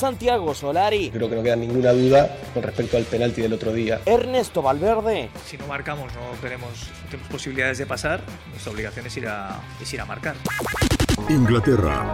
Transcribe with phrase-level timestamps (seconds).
[0.00, 1.10] Santiago Solari.
[1.10, 4.00] Creo que no queda ninguna duda con respecto al penalti del otro día.
[4.06, 5.28] Ernesto Valverde.
[5.44, 6.70] Si no marcamos, no tenemos,
[7.10, 8.22] tenemos posibilidades de pasar.
[8.50, 10.36] Nuestra obligación es ir a, es ir a marcar.
[11.28, 12.06] Inglaterra.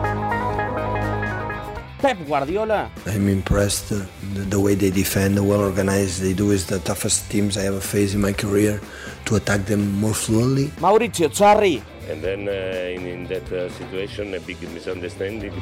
[2.03, 2.91] Pep Guardiola.
[3.07, 4.05] I'm impressed the,
[4.51, 7.81] the way they defend, the well organized they do is the toughest teams I ever
[7.81, 8.81] faced in my career
[9.27, 10.73] to attack them more fluently.
[10.81, 11.81] Maurizio Sarri.
[12.09, 15.53] and then uh, in, in that uh, situation a big misunderstanding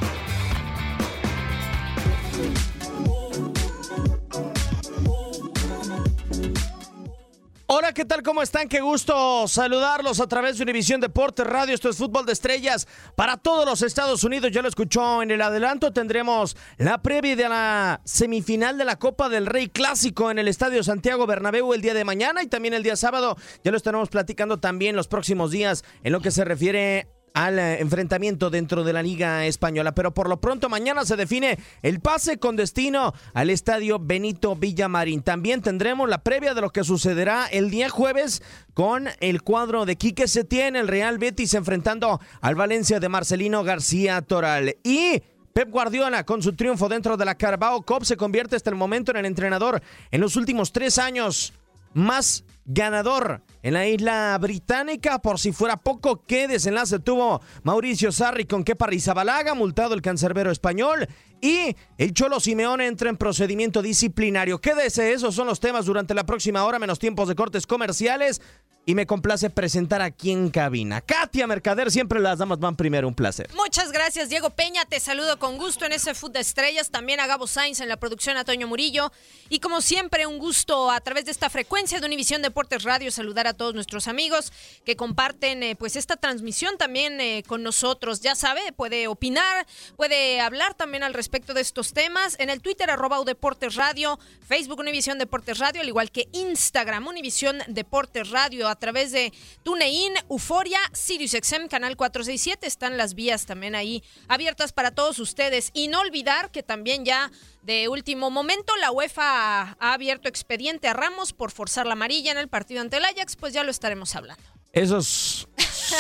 [7.77, 8.23] Hola, ¿qué tal?
[8.23, 8.69] ¿Cómo están?
[8.69, 11.75] Qué gusto saludarlos a través de Univisión Deportes Radio.
[11.75, 12.87] Esto es Fútbol de Estrellas
[13.17, 14.53] para todos los Estados Unidos.
[14.53, 15.93] Ya lo escuchó en el adelanto.
[15.93, 20.85] Tendremos la previa de la semifinal de la Copa del Rey Clásico en el Estadio
[20.85, 23.37] Santiago Bernabéu el día de mañana y también el día sábado.
[23.65, 27.81] Ya lo estaremos platicando también los próximos días en lo que se refiere al eh,
[27.81, 29.95] enfrentamiento dentro de la Liga Española.
[29.95, 35.23] Pero por lo pronto mañana se define el pase con destino al estadio Benito Villamarín.
[35.23, 39.97] También tendremos la previa de lo que sucederá el día jueves con el cuadro de
[39.97, 44.77] Quique Setién, el Real Betis enfrentando al Valencia de Marcelino García Toral.
[44.85, 48.77] Y Pep Guardiola, con su triunfo dentro de la Carabao Cup, se convierte hasta el
[48.77, 51.53] momento en el entrenador en los últimos tres años
[51.95, 55.19] más ganador en la isla británica.
[55.19, 60.53] Por si fuera poco, ¿qué desenlace tuvo Mauricio Sarri con Kepa Rizabalaga, multado el cancerbero
[60.53, 61.09] español?
[61.41, 64.61] Y el Cholo Simeone entra en procedimiento disciplinario.
[64.61, 68.43] Quédese, esos son los temas durante la próxima hora, menos tiempos de cortes comerciales.
[68.87, 71.01] Y me complace presentar aquí en cabina.
[71.01, 73.49] Katia Mercader, siempre las damas van primero, un placer.
[73.55, 74.85] Muchas gracias, Diego Peña.
[74.85, 76.91] Te saludo con gusto en ese Food de Estrellas.
[76.91, 79.11] También a Gabo Sainz en la producción, a Toño Murillo.
[79.49, 83.47] Y como siempre, un gusto a través de esta frecuencia de Univisión Deportes Radio saludar
[83.47, 84.53] a todos nuestros amigos
[84.85, 88.21] que comparten eh, pues esta transmisión también eh, con nosotros.
[88.21, 92.91] Ya sabe, puede opinar, puede hablar también al respecto de estos temas en el Twitter
[92.91, 98.79] arroba Deportes Radio, Facebook Univisión Deportes Radio, al igual que Instagram Univisión Deportes Radio a
[98.79, 102.67] través de TuneIn, Euforia, SiriusXM, Canal 467.
[102.67, 105.71] Están las vías también ahí abiertas para todos ustedes.
[105.73, 107.31] Y no olvidar que también ya
[107.63, 112.39] de último momento la UEFA ha, abierto expediente a Ramos por forzar la amarilla en
[112.39, 114.43] el partido ante el Ajax, pues ya lo estaremos hablando.
[114.73, 115.49] Esos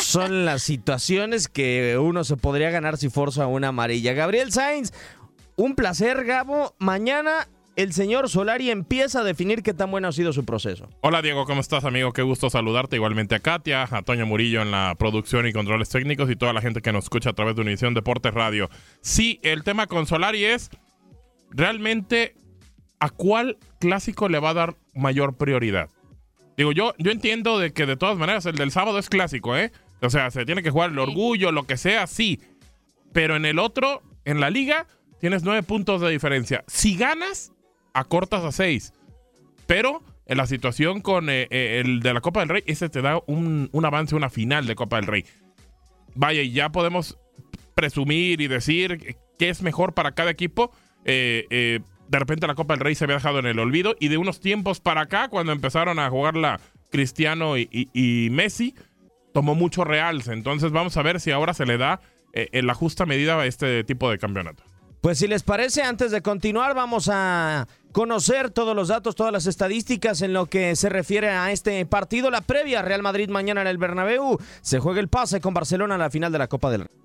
[0.02, 4.12] son las situaciones que uno se podría ganar si forza una amarilla.
[4.12, 4.92] Gabriel Sainz,
[5.56, 6.74] un placer, Gabo.
[6.78, 10.88] Mañana el señor Solari empieza a definir qué tan bueno ha sido su proceso.
[11.00, 12.12] Hola Diego, ¿cómo estás amigo?
[12.12, 12.96] Qué gusto saludarte.
[12.96, 16.60] Igualmente a Katia, a Toño Murillo en la producción y controles técnicos y toda la
[16.60, 18.70] gente que nos escucha a través de Univisión Deportes Radio.
[19.00, 20.70] Sí, el tema con Solari es
[21.50, 22.34] realmente
[23.00, 25.90] a cuál clásico le va a dar mayor prioridad.
[26.56, 29.72] Digo, yo, yo entiendo de que de todas maneras el del sábado es clásico, ¿eh?
[30.00, 32.40] O sea, se tiene que jugar el orgullo, lo que sea, sí.
[33.12, 34.86] Pero en el otro, en la liga,
[35.18, 36.64] tienes nueve puntos de diferencia.
[36.66, 37.52] Si ganas,
[37.94, 38.92] acortas a seis.
[39.66, 43.00] Pero en la situación con eh, eh, el de la Copa del Rey, ese te
[43.02, 45.24] da un, un avance, una final de Copa del Rey.
[46.14, 47.18] Vaya, y ya podemos
[47.74, 50.70] presumir y decir qué es mejor para cada equipo.
[51.04, 54.18] Eh, de repente la Copa del Rey se había dejado en el olvido y de
[54.18, 57.88] unos tiempos para acá, cuando empezaron a jugarla Cristiano y, y-
[58.26, 58.74] y Messi,
[59.32, 60.32] tomó mucho realce.
[60.32, 62.00] Entonces vamos a ver si ahora se le da
[62.32, 64.62] en la justa medida a este tipo de campeonato.
[65.04, 69.46] Pues si les parece, antes de continuar, vamos a conocer todos los datos, todas las
[69.46, 72.30] estadísticas en lo que se refiere a este partido.
[72.30, 74.38] La previa, Real Madrid mañana en el Bernabéu.
[74.62, 76.96] Se juega el pase con Barcelona a la final de la Copa del Rey.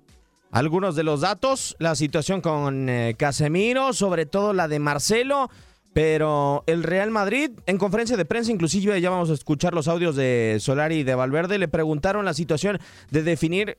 [0.50, 5.50] Algunos de los datos, la situación con eh, Casemiro, sobre todo la de Marcelo,
[5.92, 10.16] pero el Real Madrid, en conferencia de prensa, inclusive ya vamos a escuchar los audios
[10.16, 12.80] de Solari y de Valverde, le preguntaron la situación
[13.10, 13.76] de definir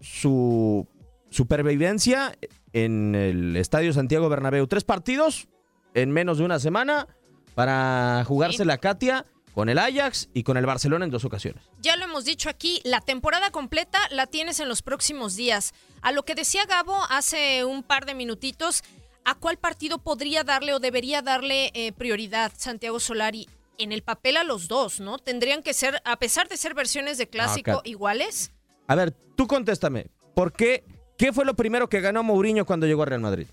[0.00, 0.86] su
[1.32, 2.36] supervivencia
[2.72, 4.66] en el Estadio Santiago Bernabéu.
[4.66, 5.48] Tres partidos
[5.94, 7.08] en menos de una semana
[7.54, 11.62] para jugarse la Katia con el Ajax y con el Barcelona en dos ocasiones.
[11.80, 15.72] Ya lo hemos dicho aquí, la temporada completa la tienes en los próximos días.
[16.00, 18.82] A lo que decía Gabo hace un par de minutitos,
[19.24, 23.48] ¿a cuál partido podría darle o debería darle eh, prioridad Santiago Solari?
[23.78, 25.18] En el papel a los dos, ¿no?
[25.18, 28.52] Tendrían que ser, a pesar de ser versiones de clásico iguales.
[28.86, 30.06] A ver, tú contéstame.
[30.34, 30.84] ¿Por qué?
[31.18, 33.46] ¿Qué fue lo primero que ganó Mourinho cuando llegó a Real Madrid?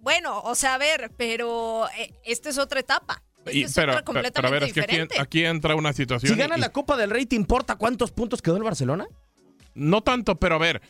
[0.00, 3.22] Bueno, o sea, a ver, pero eh, esta es otra etapa.
[3.38, 6.32] Esta Y- es pero, otra pero- a ver, es que aquí, entra una situación.
[6.32, 9.06] Si gana y- la Copa del Rey, ¿te importa cuántos puntos quedó el Barcelona?
[9.74, 10.82] No tanto, pero a ver,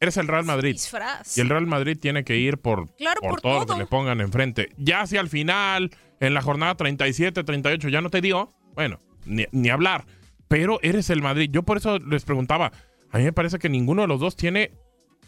[0.00, 0.72] eres el Real Madrid.
[0.72, 1.36] Disfraz.
[1.36, 4.20] Y el Real Madrid tiene que ir por, Claro, por todo, lo que le pongan
[4.20, 4.70] enfrente.
[4.76, 9.46] Ya hacia el final, en la jornada 37, 38, ya no te dio, bueno, ni,
[9.52, 10.06] ni hablar.
[10.48, 11.48] Pero eres el Madrid.
[11.52, 12.72] Yo por eso les preguntaba,
[13.10, 14.72] a mí me parece que ninguno de los dos tiene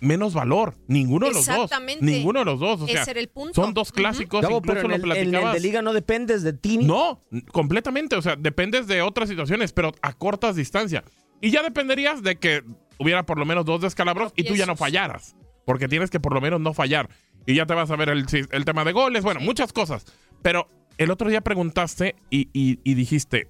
[0.01, 0.75] menos valor.
[0.89, 1.55] Ninguno de los dos.
[1.65, 2.05] Exactamente.
[2.05, 2.81] Ninguno de los dos.
[2.83, 3.61] O sea, Ese era el punto.
[3.61, 5.55] son dos clásicos, Gabo, incluso pero en lo el, en el platicabas.
[5.55, 6.79] de Liga no dependes de ti.
[6.79, 7.23] No,
[7.53, 8.17] completamente.
[8.17, 11.05] O sea, dependes de otras situaciones, pero a cortas distancias.
[11.41, 12.63] Y ya dependerías de que
[12.99, 15.37] hubiera por lo menos dos descalabros y tú ya no fallaras.
[15.65, 17.09] Porque tienes que por lo menos no fallar.
[17.47, 20.05] Y ya te vas a ver el, el tema de goles, bueno, muchas cosas.
[20.43, 20.69] Pero
[20.99, 23.49] el otro día preguntaste y, y- y dijiste,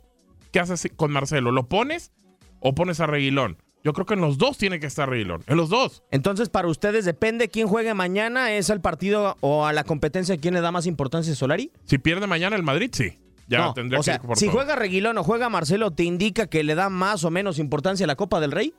[0.52, 1.50] ¿qué haces con Marcelo?
[1.52, 2.12] ¿Lo pones
[2.60, 3.58] o pones a Reguilón?
[3.84, 5.44] Yo creo que en los dos tiene que estar Reguilón.
[5.46, 6.02] En los dos.
[6.11, 10.55] Entonces, para ustedes, depende quién juegue mañana, ¿es al partido o a la competencia quién
[10.55, 11.70] le da más importancia Solari?
[11.84, 13.19] Si pierde mañana el Madrid, sí.
[13.49, 14.55] Ya no, tendría o sea, que ir por si todo.
[14.56, 18.08] juega Reguilón o juega Marcelo, ¿te indica que le da más o menos importancia a
[18.08, 18.75] la Copa del Rey?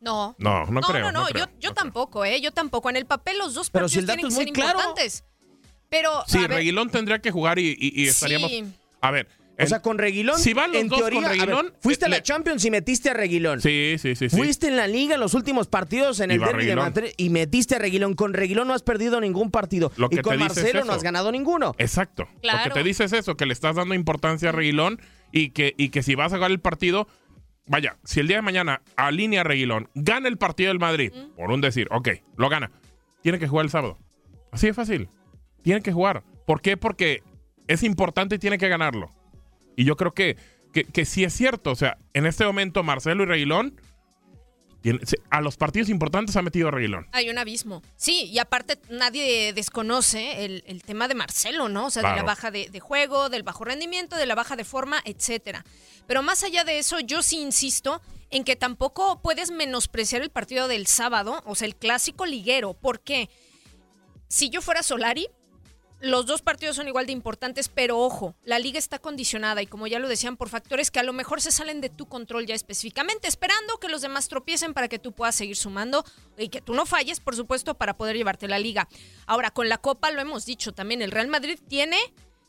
[0.00, 0.34] No.
[0.38, 1.10] No, no, creo.
[1.10, 1.72] no, no, creo, yo, yo no creo.
[1.74, 2.40] tampoco, ¿eh?
[2.42, 2.90] Yo tampoco.
[2.90, 4.52] En el papel los dos Pero partidos si el dato tienen es que muy ser
[4.54, 4.78] claro.
[4.80, 5.24] importantes.
[5.88, 8.50] Pero, Sí, a ver, Reguilón tendría que jugar y, y- y estaríamos...
[8.50, 8.64] Sí.
[9.00, 9.28] A ver.
[9.58, 12.08] O sea, con Reguilón, Si van los en dos con teoría, ver, Reguilón, fuiste a
[12.08, 13.60] la Champions y metiste a Reguilón.
[13.60, 14.28] Sí, sí, sí.
[14.28, 14.36] sí.
[14.36, 16.74] Fuiste en la liga en los últimos partidos en Y el derby de.
[16.76, 18.14] Madrid y metiste a Reguilón.
[18.14, 19.92] Con Reguilón no has perdido ningún partido.
[19.96, 21.74] Lo y que con te dice es Marcelo no has ganado ninguno.
[21.78, 22.26] Exacto.
[22.34, 22.64] Lo Claro.
[22.74, 25.00] que te dice es eso, que le estás dando importancia a Reguilón
[25.32, 27.06] y que, y que si vas a ganar el partido,
[27.66, 31.50] vaya, si el día de mañana alinea a Reguilón, gana el partido del Madrid, por
[31.50, 32.70] un decir, ok, lo gana,
[33.22, 33.98] tiene que jugar el sábado.
[34.50, 35.08] Así de fácil.
[35.62, 36.24] Tiene que jugar.
[36.46, 36.76] ¿Por qué?
[36.76, 37.22] Porque
[37.68, 39.10] es importante y tiene que ganarlo.
[39.76, 40.36] Y yo creo que,
[40.72, 41.70] que, que sí es cierto.
[41.70, 43.80] O sea, en este momento Marcelo y Reguilón,
[45.30, 47.06] a los partidos importantes ha metido a Reguilón.
[47.12, 47.82] Hay un abismo.
[47.96, 51.86] Sí, y aparte nadie desconoce el, el tema de Marcelo, ¿no?
[51.86, 54.64] O sea, de la baja de, de juego, del bajo rendimiento, de la baja de
[54.64, 55.64] forma, etcétera.
[56.06, 60.66] Pero más allá de eso, yo sí insisto en que tampoco puedes menospreciar el partido
[60.66, 62.74] del sábado, o sea, el clásico liguero.
[62.74, 63.30] ¿Por qué?
[64.28, 65.28] Si yo fuera Solari,
[66.02, 69.86] los dos partidos son igual de importantes, pero ojo, la liga está condicionada y como
[69.86, 72.56] ya lo decían, por factores que a lo mejor se salen de tu control ya
[72.56, 76.04] específicamente, esperando que los demás tropiecen para que tú puedas seguir sumando
[76.36, 78.88] y que tú no falles, por supuesto, para poder llevarte la liga.
[79.26, 81.98] Ahora, con la Copa lo hemos dicho también, el Real Madrid tiene,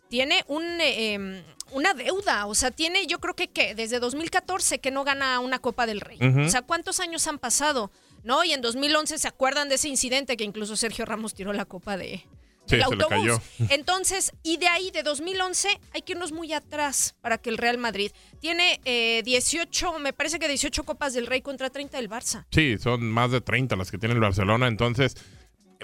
[0.10, 4.90] tiene un, eh, em, una deuda, o sea, tiene yo creo que, desde 2014 que
[4.90, 6.18] no gana una Copa del Rey.
[6.44, 7.92] O sea, ¿cuántos años han pasado?
[8.24, 8.44] ¿No?
[8.44, 11.98] Y en 2011 se acuerdan de ese incidente que incluso Sergio Ramos tiró la Copa
[11.98, 12.26] de,
[12.66, 13.10] Sí, el se autobús.
[13.10, 13.42] cayó.
[13.70, 17.78] Entonces, y de ahí, de 2011, hay que irnos muy atrás para que el Real
[17.78, 22.46] Madrid tiene eh, 18, me parece que 18 Copas del Rey contra 30 del Barça.
[22.52, 24.68] Sí, son más de 30 las que tiene el Barcelona.
[24.68, 25.16] Entonces,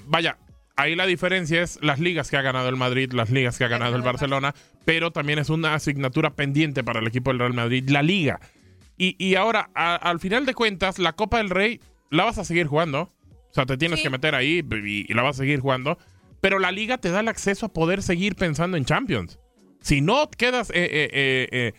[0.05, 0.37] vaya,
[0.77, 3.67] ahí la diferencia es las ligas que ha ganado el Madrid, las ligas que ha
[3.67, 4.55] ganado el Barcelona,
[4.85, 8.39] pero también es una asignatura pendiente para el equipo del Real Madrid, la liga.
[8.97, 12.45] Y, y ahora, a- al final de cuentas, la Copa del Rey la vas a
[12.45, 13.01] seguir jugando.
[13.51, 14.03] O sea, te tienes Sí.
[14.03, 15.97] que meter ahí y, y la vas a seguir jugando.
[16.41, 19.39] Pero la liga te da el acceso a poder seguir pensando en Champions.
[19.81, 21.74] Si no quedas eh, eh, eh,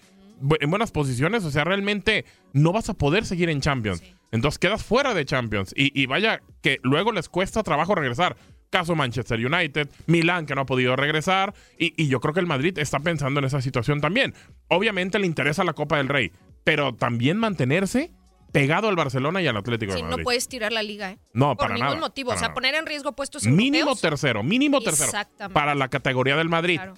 [0.60, 4.02] en buenas posiciones, o sea, realmente no vas a poder seguir en Champions.
[4.32, 5.74] Entonces quedas fuera de Champions.
[5.76, 8.36] Y, y vaya que luego les cuesta trabajo regresar.
[8.70, 11.54] Caso Manchester United, Milán que no ha podido regresar.
[11.78, 14.34] Y, y yo creo que el Madrid está pensando en esa situación también.
[14.68, 16.30] Obviamente le interesa la Copa del Rey,
[16.64, 18.12] pero también mantenerse
[18.52, 21.18] pegado al Barcelona y al Atlético Sí, de no puedes tirar la liga, ¿eh?
[21.32, 22.30] No, Por para ningún nada, motivo.
[22.30, 22.54] O sea, nada.
[22.54, 24.00] poner en riesgo puestos Mínimo europeos.
[24.00, 25.06] tercero, mínimo tercero.
[25.06, 25.54] Exactamente.
[25.54, 26.76] Para la categoría del Madrid.
[26.76, 26.94] Claro.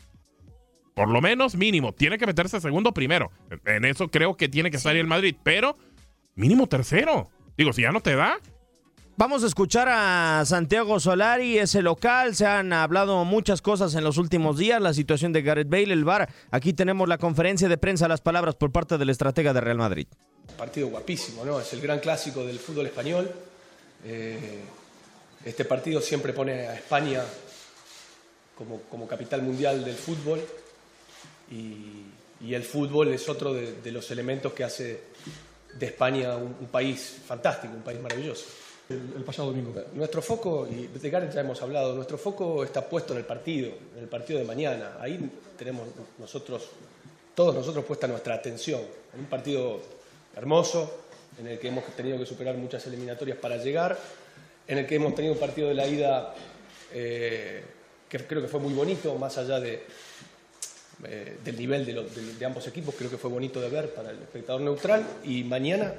[0.94, 1.92] Por lo menos mínimo.
[1.92, 3.30] Tiene que meterse segundo primero.
[3.64, 5.34] En eso creo que tiene que estar ahí el Madrid.
[5.42, 5.76] Pero
[6.34, 7.30] mínimo tercero.
[7.56, 8.38] Digo, si ya no te da.
[9.16, 12.34] Vamos a escuchar a Santiago Solari, ese local.
[12.34, 14.80] Se han hablado muchas cosas en los últimos días.
[14.82, 16.28] La situación de Gareth Bale, el VAR.
[16.50, 20.06] Aquí tenemos la conferencia de prensa, las palabras por parte del estratega de Real Madrid.
[20.56, 21.60] Partido guapísimo, ¿no?
[21.60, 23.30] Es el gran clásico del fútbol español.
[24.04, 24.60] Eh,
[25.44, 27.22] este partido siempre pone a España
[28.56, 30.40] como, como capital mundial del fútbol
[31.50, 35.00] y, y el fútbol es otro de, de los elementos que hace
[35.78, 38.44] de España un, un país fantástico, un país maravilloso.
[38.88, 39.74] el, pasado domingo.
[39.94, 43.72] Nuestro foco, y de Gareth ya hemos hablado, nuestro foco está puesto en el partido,
[43.96, 44.96] en el partido de mañana.
[45.00, 45.18] Ahí
[45.56, 46.68] tenemos nosotros,
[47.34, 48.80] todos nosotros puesta nuestra atención.
[49.14, 49.80] En un partido
[50.36, 51.02] hermoso,
[51.38, 53.98] en el que hemos tenido que superar muchas eliminatorias para llegar,
[54.66, 56.34] en el que hemos tenido un partido de la ida
[56.92, 57.62] eh,
[58.08, 63.10] que creo que fue muy bonito, más allá eh, del nivel de, ambos equipos, creo
[63.10, 65.04] que fue bonito de ver para el espectador neutral.
[65.24, 65.94] Y mañana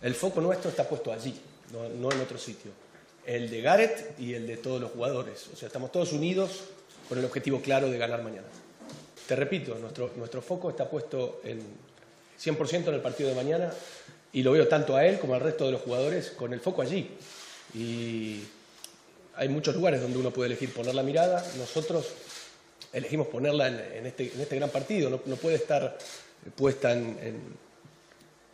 [0.00, 1.38] el foco nuestro está puesto allí,
[1.72, 2.70] no, no en otro sitio.
[3.26, 5.48] el de Gareth y el de todos los jugadores.
[5.52, 6.64] O sea, estamos todos unidos
[7.08, 8.46] con el objetivo claro de ganar mañana.
[9.26, 11.60] Te repito, nuestro, nuestro foco está puesto en
[12.42, 13.72] 100% en el partido de mañana
[14.32, 16.82] y lo veo tanto a él como al resto de los jugadores con el foco
[16.82, 17.10] allí.
[17.74, 18.42] Y
[19.34, 21.44] hay muchos lugares donde uno puede elegir poner la mirada.
[21.56, 22.06] Nosotros
[22.92, 25.10] elegimos ponerla en, este, este, gran partido.
[25.10, 25.96] No, puede estar
[26.54, 27.18] puesta en,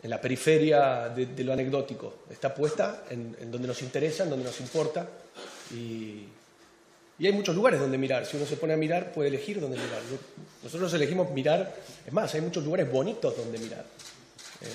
[0.03, 2.19] en, la periferia de, lo anecdótico.
[2.31, 5.09] Está puesta en, donde nos interesa, en donde nos importa.
[5.73, 6.27] Y,
[7.19, 8.27] y, hay muchos lugares donde mirar.
[8.27, 10.01] Si uno se pone a mirar, puede elegir dónde mirar.
[10.63, 11.75] Nosotros elegimos mirar.
[12.07, 13.85] Es más, hay muchos lugares bonitos donde mirar.
[14.61, 14.67] Eh,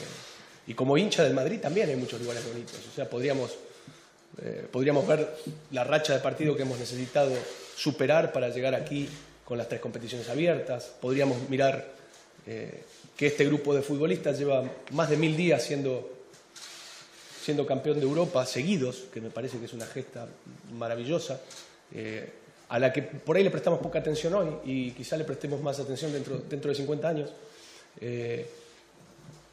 [0.67, 2.77] y como hincha del Madrid también hay muchos lugares bonitos.
[2.91, 3.55] O sea, podríamos,
[4.41, 5.35] eh, podríamos ver
[5.71, 7.31] la racha de partido que hemos necesitado
[7.75, 9.09] superar para llegar aquí
[9.43, 10.91] con las tres competiciones abiertas.
[11.01, 11.87] Podríamos mirar
[12.45, 12.83] eh,
[13.17, 16.09] que este grupo de futbolistas lleva más de mil días siendo,
[17.43, 20.27] siendo campeón de Europa seguidos, que me parece que es una gesta
[20.77, 21.41] maravillosa,
[21.93, 22.33] eh,
[22.69, 25.79] a la que por ahí le prestamos poca atención hoy y quizá le prestemos más
[25.79, 27.33] atención dentro, dentro de 50 años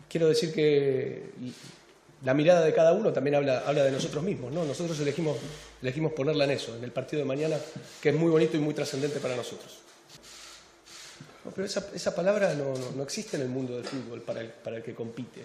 [0.08, 1.30] quiero decir que
[2.24, 4.64] la mirada de cada uno también habla, habla de nosotros mismos, ¿no?
[4.64, 5.36] Nosotros elegimos,
[5.82, 7.56] elegimos ponerla en eso, en el partido de mañana,
[8.00, 9.78] que es muy bonito y muy trascendente para nosotros.
[11.54, 14.78] pero esa, esa palabra no, no, existe en el mundo del fútbol para el, para
[14.78, 15.40] el que compite.
[15.40, 15.44] Eh,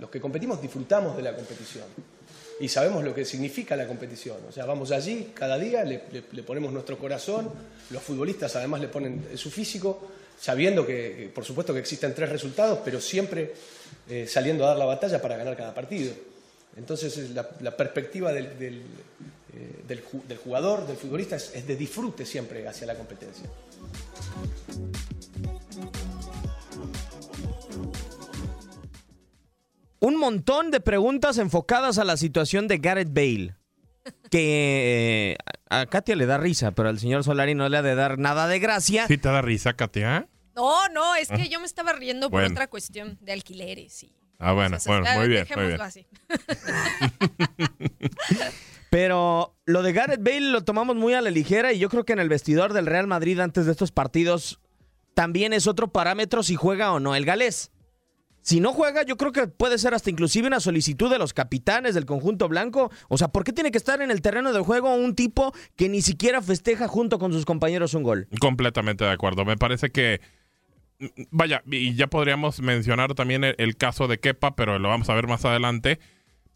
[0.00, 1.84] los que competimos disfrutamos de la competición
[2.60, 4.38] y sabemos lo que significa la competición.
[4.48, 7.50] O sea, vamos allí cada día, le, le ponemos nuestro corazón,
[7.90, 10.08] los futbolistas además le ponen su físico
[10.42, 13.54] sabiendo que, por supuesto, que existen tres resultados, pero siempre
[14.10, 16.12] eh, saliendo a dar la batalla para ganar cada partido.
[16.76, 22.88] Entonces, la, perspectiva del, eh, del, jugador, del futbolista, es, es de disfrute siempre hacia
[22.88, 23.48] la competencia.
[30.22, 33.56] Montón de preguntas enfocadas a la situación de Gareth Bale
[34.30, 35.36] que eh,
[35.68, 38.48] a Katia le da risa, pero al señor Solari no le ha de dar nada
[38.48, 39.06] de gracia.
[39.06, 40.28] ¿Sí te da risa, Katia?
[40.54, 44.04] No, no, es que yo me estaba riendo por otra cuestión de alquileres.
[44.04, 45.46] Y ah, bueno, bueno, muy bien.
[45.56, 45.80] Muy bien.
[45.80, 46.06] Así.
[48.90, 52.12] Pero lo de Gareth Bale lo tomamos muy a la ligera y yo creo que
[52.12, 54.60] en el vestidor del Real Madrid antes de estos partidos
[55.14, 57.70] también es otro parámetro si juega o no el galés.
[58.42, 61.94] Si no juega, yo creo que puede ser hasta inclusive una solicitud de los capitanes
[61.94, 62.90] del conjunto blanco.
[63.08, 65.88] O sea, ¿por qué tiene que estar en el terreno de juego un tipo que
[65.88, 68.28] ni siquiera festeja junto con sus compañeros un gol?
[68.40, 69.44] Completamente de acuerdo.
[69.44, 70.20] Me parece que
[71.30, 75.26] vaya, y ya podríamos mencionar también el, caso de Kepa, pero lo vamos a ver
[75.26, 75.98] más adelante.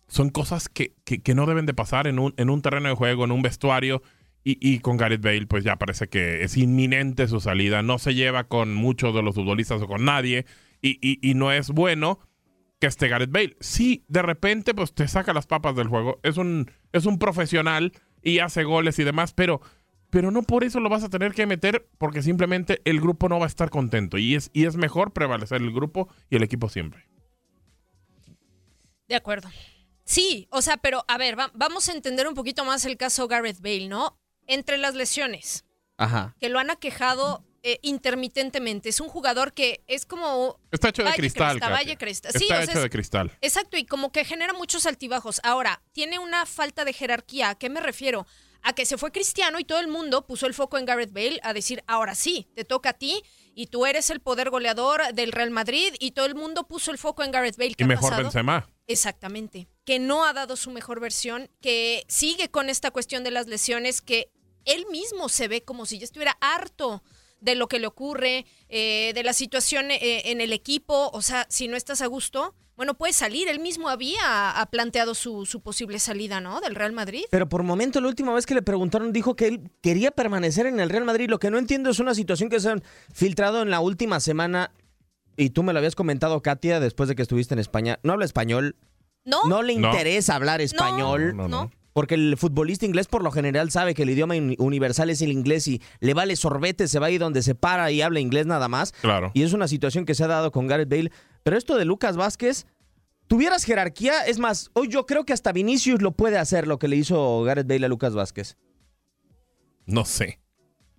[0.09, 3.25] Son cosas que, que, no deben de pasar en un, en un terreno de juego,
[3.25, 4.03] en un vestuario.
[4.45, 7.83] Y, y, con Gareth Bale, pues ya parece que es inminente su salida.
[7.83, 10.47] No se lleva con muchos de los futbolistas o con nadie.
[10.83, 12.21] Y, y, y no es bueno
[12.79, 13.57] que esté Gareth Bale.
[13.61, 16.21] Sí, de repente, pues te saca las papas del juego.
[16.23, 17.93] Es un, es un profesional
[18.23, 19.61] y hace goles y demás, pero
[20.11, 23.39] pero no por eso lo vas a tener que meter porque simplemente el grupo no
[23.39, 26.69] va a estar contento y es, y es mejor prevalecer el grupo y el equipo
[26.69, 27.09] siempre.
[29.09, 29.51] De acuerdo.
[30.05, 33.61] Sí, o sea, pero a ver, vamos a entender un poquito más el caso Gareth
[33.61, 34.19] Bale, ¿no?
[34.47, 35.65] Entre las lesiones
[35.97, 36.37] Ajá.
[36.39, 38.89] que lo han aquejado eh, intermitentemente.
[38.89, 40.61] Es un jugador que es como...
[40.71, 41.57] Está hecho de cristal.
[41.57, 41.83] Está
[42.63, 43.37] hecho de cristal.
[43.41, 45.41] Exacto, y como que genera muchos altibajos.
[45.43, 47.51] Ahora, tiene una falta de jerarquía.
[47.51, 48.25] ¿A qué me refiero?
[48.63, 51.41] a que se fue Cristiano y todo el mundo puso el foco en Gareth Bale
[51.43, 53.23] a decir, ahora sí, te toca a ti
[53.55, 56.99] y tú eres el poder goleador del Real Madrid y todo el mundo puso el
[56.99, 57.75] foco en Gareth Bale.
[57.77, 58.69] Y mejor Benzema.
[58.87, 59.69] Exactamente.
[59.85, 64.03] Que no ha dado su mejor versión, que sigue con esta cuestión de las lesiones,
[64.03, 64.33] que
[64.65, 67.03] él mismo se ve como si ya estuviera harto
[67.41, 71.11] de lo que le ocurre, eh, de la situación eh, en el equipo.
[71.13, 73.49] O sea, si no estás a gusto, bueno, puede salir.
[73.49, 76.61] Él mismo había planteado su, su, posible salida, ¿no?
[76.61, 77.25] Del Real Madrid.
[77.31, 80.81] Pero por momento, la última vez que le preguntaron, dijo que él quería permanecer en
[80.81, 81.31] el Real Madrid.
[81.31, 84.73] Lo que no entiendo es una situación que se han filtrado en la última semana.
[85.39, 87.99] Y tú me lo habías comentado, Katia, después de que estuviste en España.
[88.03, 88.77] No habla español.
[89.25, 89.45] No.
[89.45, 91.37] No le interesa hablar español.
[91.37, 95.23] No, no, Porque el futbolista inglés por lo general sabe que el idioma universal es
[95.23, 98.45] el inglés y le vale sorbete, se va ahí donde se para y habla inglés
[98.45, 98.93] nada más.
[99.01, 99.31] Claro.
[99.33, 101.11] Y es una situación que se ha dado con Gareth Bale.
[101.43, 102.67] Pero esto de Lucas Vázquez,
[103.29, 106.87] tuvieras jerarquía, es más, hoy yo creo que hasta Vinicius lo puede hacer lo que
[106.87, 108.59] le hizo Gareth Bale a Lucas Vázquez.
[109.87, 110.39] No sé.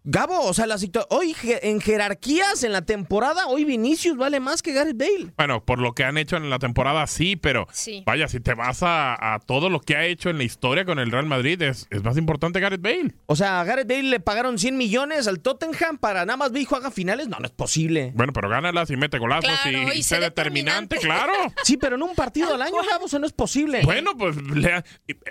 [0.09, 1.19] Gabo, o sea, la situación.
[1.19, 5.33] Hoy je- en jerarquías en la temporada, hoy Vinicius vale más que Gareth Bale.
[5.35, 8.03] Bueno, por lo que han hecho en la temporada, sí, pero Sí.
[8.05, 10.97] vaya, si te vas a, a todo lo que ha hecho en la historia con
[10.99, 13.15] el Real Madrid, es, es más importante Gareth Bale.
[13.25, 16.77] O sea, a Gareth Bale le pagaron 100 millones al Tottenham para nada más hijo
[16.77, 17.27] haga finales.
[17.27, 18.13] No, no es posible.
[18.15, 20.97] Bueno, pero gánalas y mete golazos Claro, y, y sé determinante, determinante.
[20.99, 21.53] claro.
[21.65, 23.81] Sí, pero en un partido al año, Gabo, eso no es posible.
[23.83, 24.83] Bueno, pues le-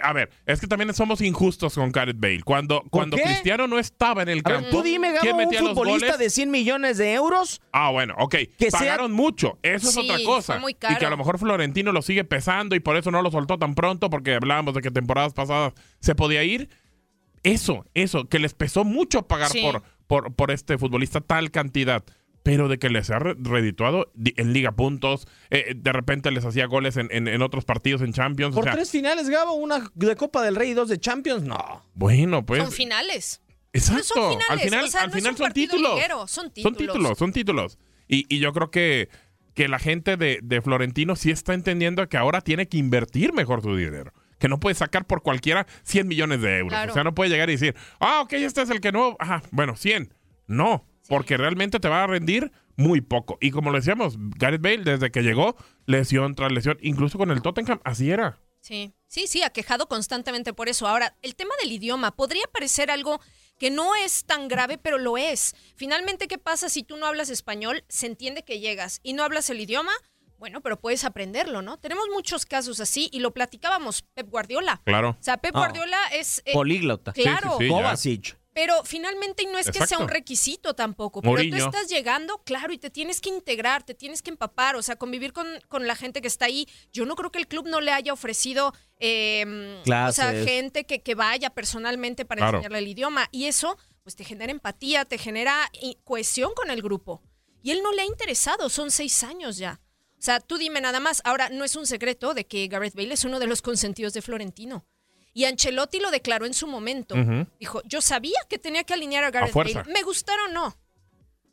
[0.03, 2.43] a ver, es que también somos injustos con Gareth Bale.
[2.45, 3.17] Cuando, cuando?
[3.17, 6.19] Cristiano no estaba en el campo, tú dime, ¿quién Gabo, un metía los futbolista goles?
[6.19, 7.61] de 100 millones de euros.
[7.73, 8.35] Ah, bueno, ok.
[8.59, 9.59] Que sea- Pagaron mucho.
[9.63, 10.53] Eso es Sí, otra cosa.
[10.55, 11.11] fue muy Y que a caro.
[11.11, 14.35] lo mejor Florentino lo sigue pesando y por eso no lo soltó tan pronto, porque
[14.35, 16.69] hablábamos de que temporadas pasadas se podía ir.
[17.43, 19.63] Eso, eso, que les pesó mucho pagar Sí.
[19.63, 22.05] por, por, por este futbolista tal cantidad.
[22.43, 26.45] Pero de que les ha re- redituado di- en liga puntos, eh, de repente les
[26.45, 28.53] hacía goles en, en- en otros partidos en Champions.
[28.55, 31.43] o Por sea, tres finales, Gabo, una de Copa del Rey y dos de Champions.
[31.43, 31.83] No.
[31.95, 32.63] bueno, pues.
[32.63, 33.41] Son finales.
[33.77, 34.05] Exacto.
[34.15, 36.01] son finales, al final, o sea, al no final son títulos.
[36.31, 37.19] son Son títulos.
[37.19, 37.79] son títulos.
[38.09, 39.09] Y, y yo creo que,
[39.55, 43.63] que la gente de, de Florentino sí está entendiendo que ahora tiene que invertir mejor
[43.63, 44.13] su dinero.
[44.39, 46.71] Que no puede sacar por cualquiera 100 millones de euros.
[46.71, 46.93] Claro.
[46.93, 49.17] O sea, no puede llegar y decir, ah, ok, este es el que no.
[49.19, 50.13] Ajá, bueno, 100.
[50.47, 53.39] No, porque realmente te va a rendir muy poco.
[53.41, 55.57] Y como le decíamos, Gareth Bale, desde que llegó,
[55.87, 58.39] lesión tras lesión, incluso con el Tottenham, así era.
[58.61, 60.87] Sí, sí, sí, aquejado constantemente por eso.
[60.87, 63.21] Ahora, el tema del idioma podría parecer algo
[63.59, 65.55] que no es tan grave, pero lo es.
[65.77, 67.85] Finalmente, ¿qué pasa si tú no hablas español?
[67.89, 69.93] Se entiende que llegas y no hablas el idioma.
[70.39, 71.79] Bueno, pero puedes aprenderlo, ¿no?
[71.79, 74.83] Tenemos muchos casos así y lo platicábamos Pep Guardiola.
[74.85, 75.17] Claro.
[75.19, 75.61] O sea, Pep Ah.
[75.61, 76.43] Guardiola es...
[76.45, 77.13] eh, Políglota.
[77.15, 77.71] claro, Sí, sí, sí.
[77.71, 77.77] ya.
[77.77, 78.39] Kovacic.
[78.57, 81.21] Pero finalmente no es que sea un requisito tampoco.
[81.21, 81.59] Pero Mourinho.
[81.59, 84.97] tú estás llegando, claro, y te tienes que integrar, te tienes que empapar, o sea,
[84.97, 86.67] convivir con, con la gente que está ahí.
[86.91, 89.45] Yo no creo que el club no le haya ofrecido, eh,
[89.87, 92.57] o sea, gente que, que vaya personalmente para Claro.
[92.59, 93.29] enseñarle el idioma.
[93.31, 97.23] Y eso, pues te genera empatía, te genera i- cohesión con el grupo.
[97.63, 99.81] Y él no le ha interesado, son seis años ya.
[100.19, 101.21] O sea, tú dime nada más.
[101.25, 104.23] Ahora, no es un secreto de que Gareth Bale es uno de los consentidos de
[104.23, 104.87] Florentino.
[105.37, 107.15] Y Ancelotti lo declaró en su momento.
[107.61, 109.53] Dijo, yo sabía que tenía que alinear a Gareth.
[109.53, 109.83] Bale.
[109.93, 110.77] Me gustaron o no.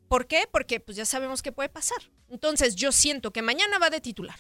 [0.08, 0.44] ¿Por qué?
[0.50, 1.98] Porque pues ya sabemos qué puede pasar.
[2.30, 4.38] Entonces yo siento que mañana va de titular.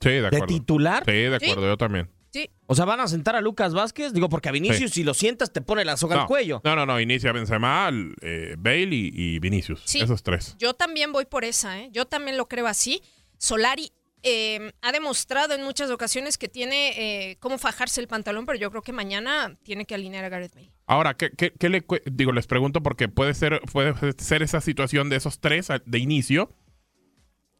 [0.00, 0.46] Sí, de ¿De acuerdo.
[0.46, 1.02] titular?
[1.04, 1.46] Sí, de Sí.
[1.50, 2.08] acuerdo, yo también.
[2.32, 2.48] Sí.
[2.66, 4.12] O sea, van a sentar a Lucas Vázquez.
[4.12, 6.60] Digo, porque a Vinicius, si lo sientas, te pone la soga No, al cuello.
[6.62, 7.00] No, no, no.
[7.00, 7.90] Inicia Benzema,
[8.20, 9.82] eh, Bale y, y Vinicius.
[9.84, 10.00] Sí.
[10.00, 10.54] Esos tres.
[10.60, 11.88] Yo también voy por esa, ¿eh?
[11.90, 13.02] Yo también lo creo así.
[13.36, 13.90] Solari
[14.26, 18.70] eh, ha demostrado en muchas ocasiones que tiene eh, cómo fajarse el pantalón, pero yo
[18.70, 20.72] creo que mañana tiene que alinear a Gareth Bale.
[20.86, 22.32] Ahora, ¿qué, qué- qué le digo?
[22.32, 26.50] Les pregunto porque puede ser, puede ser esa situación de esos tres de inicio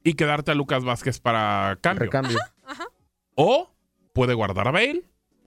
[0.05, 2.05] y quedarte a Lucas Vázquez para cambio.
[2.05, 2.39] Recambio.
[3.35, 3.73] O
[4.13, 5.03] puede guardar a Bale,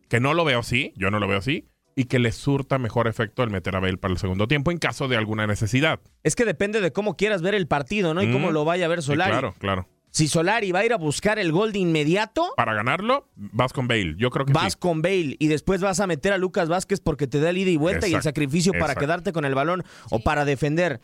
[0.09, 3.07] que no lo veo así, yo no lo veo así, y que le surta mejor
[3.07, 5.99] efecto el meter a Bale para el segundo tiempo en caso de alguna necesidad.
[6.23, 8.21] Es que depende de cómo quieras ver el partido, ¿no?
[8.21, 8.33] Y Mm.
[8.33, 9.31] cómo lo vaya a ver Sí, Solari.
[9.31, 9.87] claro, claro.
[10.19, 13.87] Si Solari va a ir a buscar el gol de inmediato, Para ganarlo, vas con
[13.87, 14.15] Bale.
[14.17, 14.79] Yo creo que vas sí.
[14.79, 17.69] con Bale y después vas a meter a Lucas Vázquez porque te da el ida
[17.69, 20.99] y vuelta y el Exacto, sacrificio para quedarte con el balón o para defender.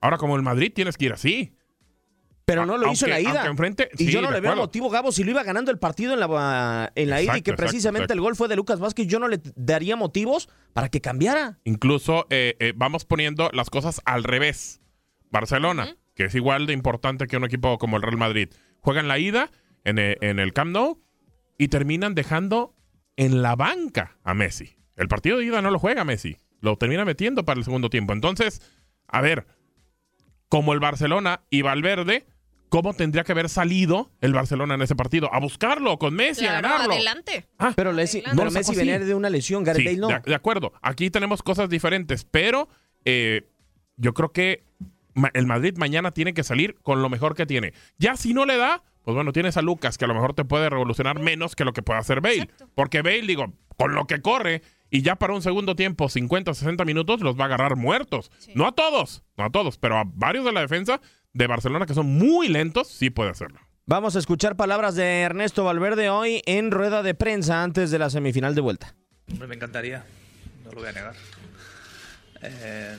[0.00, 1.52] Ahora, como el Madrid, tienes que ir así.
[2.44, 3.46] Pero no lo Aunque- hizo en la ida.
[3.46, 6.14] enfrente- y sí, yo no le veo motivo, Gabo, si lo iba ganando el partido
[6.14, 8.14] en la, en la ida y que exacto, precisamente exacto.
[8.14, 11.58] el gol fue de Lucas Vázquez, yo no le daría motivos para que cambiara.
[11.64, 14.80] Incluso eh, eh, vamos poniendo las cosas al revés.
[15.32, 18.48] Barcelona, que es igual de importante que un equipo como el Real Madrid,
[18.80, 19.50] juegan la ida
[19.84, 21.02] en el, en el Camp Nou
[21.58, 22.74] y terminan dejando
[23.16, 24.76] en la banca a Messi.
[24.96, 28.12] El partido de ida no lo juega Messi, lo termina metiendo para el segundo tiempo.
[28.12, 28.60] Entonces,
[29.08, 29.46] a ver,
[30.48, 32.26] como el Barcelona y Valverde,
[32.68, 35.32] ¿cómo tendría que haber salido el Barcelona en ese partido?
[35.32, 36.92] A buscarlo con Messi, a ganarlo.
[36.92, 37.46] adelante.
[37.58, 38.36] Ah, Pero, Messi- Adelante.
[38.36, 40.08] pero Messi venía de una lesión, Gareth Sí, Bale no.
[40.08, 40.72] de, de acuerdo.
[40.82, 42.68] Aquí tenemos cosas diferentes, pero
[43.04, 43.48] eh,
[43.96, 44.64] yo creo que
[45.34, 47.72] el Madrid mañana tiene que salir con lo mejor que tiene.
[47.98, 50.44] Ya si no le da, pues bueno, tienes a Lucas que a lo mejor te
[50.44, 52.42] puede revolucionar menos que lo que puede hacer Bale.
[52.42, 52.68] Exacto.
[52.74, 56.54] Porque Bale, digo, con lo que corre y ya para un segundo tiempo, 50 o
[56.54, 58.30] 60 minutos, los va a agarrar muertos.
[58.38, 58.52] Sí.
[58.54, 61.00] No a todos, no a todos, pero a varios de la defensa
[61.32, 63.60] de Barcelona que son muy lentos, sí puede hacerlo.
[63.86, 68.10] Vamos a escuchar palabras de Ernesto Valverde hoy en rueda de prensa antes de la
[68.10, 68.94] semifinal de vuelta.
[69.30, 70.04] Hombre, me encantaría,
[70.64, 71.14] no lo voy a negar.
[72.42, 72.96] Eh,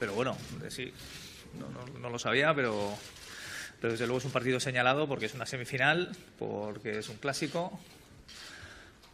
[0.00, 0.92] pero bueno, eh, sí,
[1.60, 1.68] no,
[2.00, 2.92] no- lo sabía, pero,
[3.80, 7.78] desde luego es un partido señalado porque es una semifinal, porque es un clásico,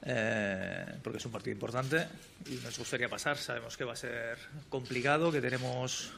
[0.02, 2.06] eh, porque es un partido importante
[2.46, 3.36] y nos gustaría pasar.
[3.36, 6.12] Sabemos que va a ser complicado, que tenemos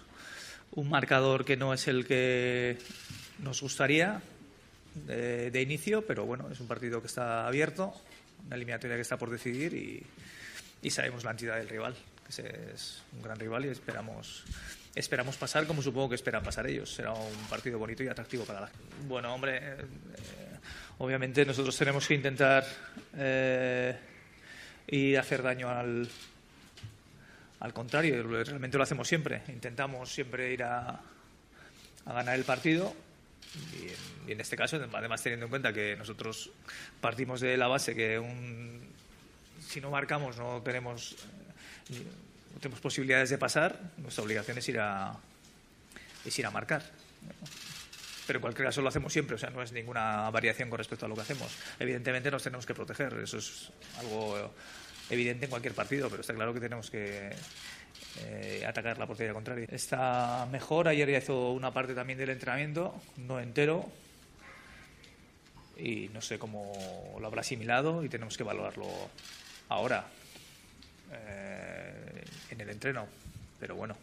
[0.72, 2.78] un marcador que no es el que
[3.40, 4.20] nos gustaría
[4.94, 7.94] de, de inicio, pero bueno, es un partido que está abierto,
[8.46, 9.74] una eliminatoria que está por decidir
[10.82, 11.94] y sabemos la entidad del rival.
[12.28, 14.44] Es un gran rival y esperamos
[14.94, 16.92] esperamos pasar como supongo que esperan pasar ellos.
[16.92, 18.70] Será un partido bonito y atractivo para la
[19.06, 19.76] Bueno, hombre, eh,
[20.98, 22.64] obviamente nosotros tenemos que intentar
[23.16, 23.96] eh,
[24.88, 26.08] y hacer daño al,
[27.60, 29.42] al contrario, realmente lo hacemos siempre.
[29.48, 31.00] Intentamos siempre ir a,
[32.06, 32.94] a ganar el partido
[34.26, 36.50] y en, este caso, además teniendo en cuenta que nosotros
[37.00, 38.80] partimos de la base que un,
[39.66, 41.16] si no marcamos no tenemos, eh,
[41.90, 45.14] no tenemos posibilidades de pasar, nuestra obligación es ir a,
[46.24, 46.82] es ir a marcar.
[48.26, 51.06] Pero en cualquier caso lo hacemos siempre, o sea, no es ninguna variación con respecto
[51.06, 51.50] a lo que hacemos.
[51.78, 54.52] Evidentemente nos tenemos que proteger, eso es algo
[55.08, 57.30] evidente en cualquier partido, pero está claro que tenemos que
[58.18, 59.66] eh, atacar la portería contraria.
[59.70, 63.90] Está mejor, ayer ya hizo una parte también del entrenamiento, no entero,
[65.78, 68.88] y no sé cómo lo habrá asimilado y tenemos que valorarlo
[69.68, 70.04] ahora
[71.12, 73.06] eh, en el entreno,
[73.60, 73.96] pero bueno.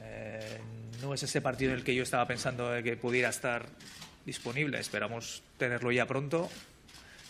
[0.00, 0.58] Eh,
[1.02, 3.66] no es ese partido en el que yo estaba pensando que pudiera estar
[4.24, 4.78] disponible.
[4.78, 6.48] Esperamos tenerlo ya pronto,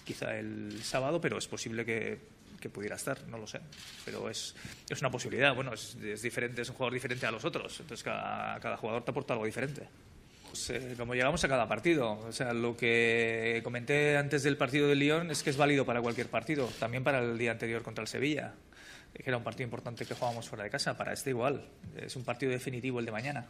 [0.05, 2.19] quizá el sábado, pero es posible que
[2.69, 3.61] pudiera estar, no lo sé.
[4.05, 4.55] Pero es,
[4.89, 5.55] es una posibilidad.
[5.55, 7.81] Bueno, es, diferente, es un jugador diferente a los otros.
[7.81, 9.87] Entonces cada jugador te aporta algo diferente.
[10.51, 12.13] Pues, eh, como llegamos a cada partido.
[12.13, 16.01] O sea, lo que comenté antes del partido de Lyon es que es válido para
[16.01, 18.55] cualquier partido, también para el día anterior contra el Sevilla,
[19.13, 20.97] que era un partido importante que jugábamos fuera de casa.
[20.97, 21.65] Para este igual,
[21.97, 23.47] es un partido definitivo el de mañana.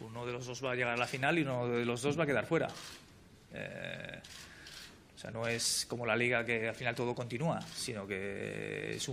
[0.00, 2.18] Uno de los dos va a llegar a la final y uno de los dos
[2.18, 2.68] va a quedar fuera.
[3.52, 4.20] Eh,
[5.16, 9.10] o sea, no es como la liga que al final todo continúa, sino que es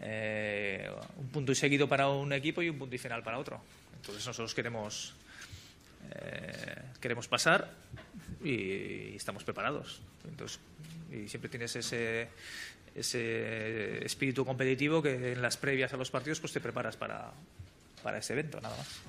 [0.00, 3.60] eh, un punto y seguido para un equipo y un punto y final para otro.
[3.94, 5.14] Entonces nosotros queremos,
[6.10, 7.70] eh, queremos pasar
[8.42, 10.02] y, estamos preparados.
[10.28, 10.60] Entonces,
[11.10, 12.28] y siempre tienes ese,
[12.94, 17.32] ese espíritu competitivo que en las previas a los partidos pues te preparas para,
[18.02, 19.02] para ese evento, nada más.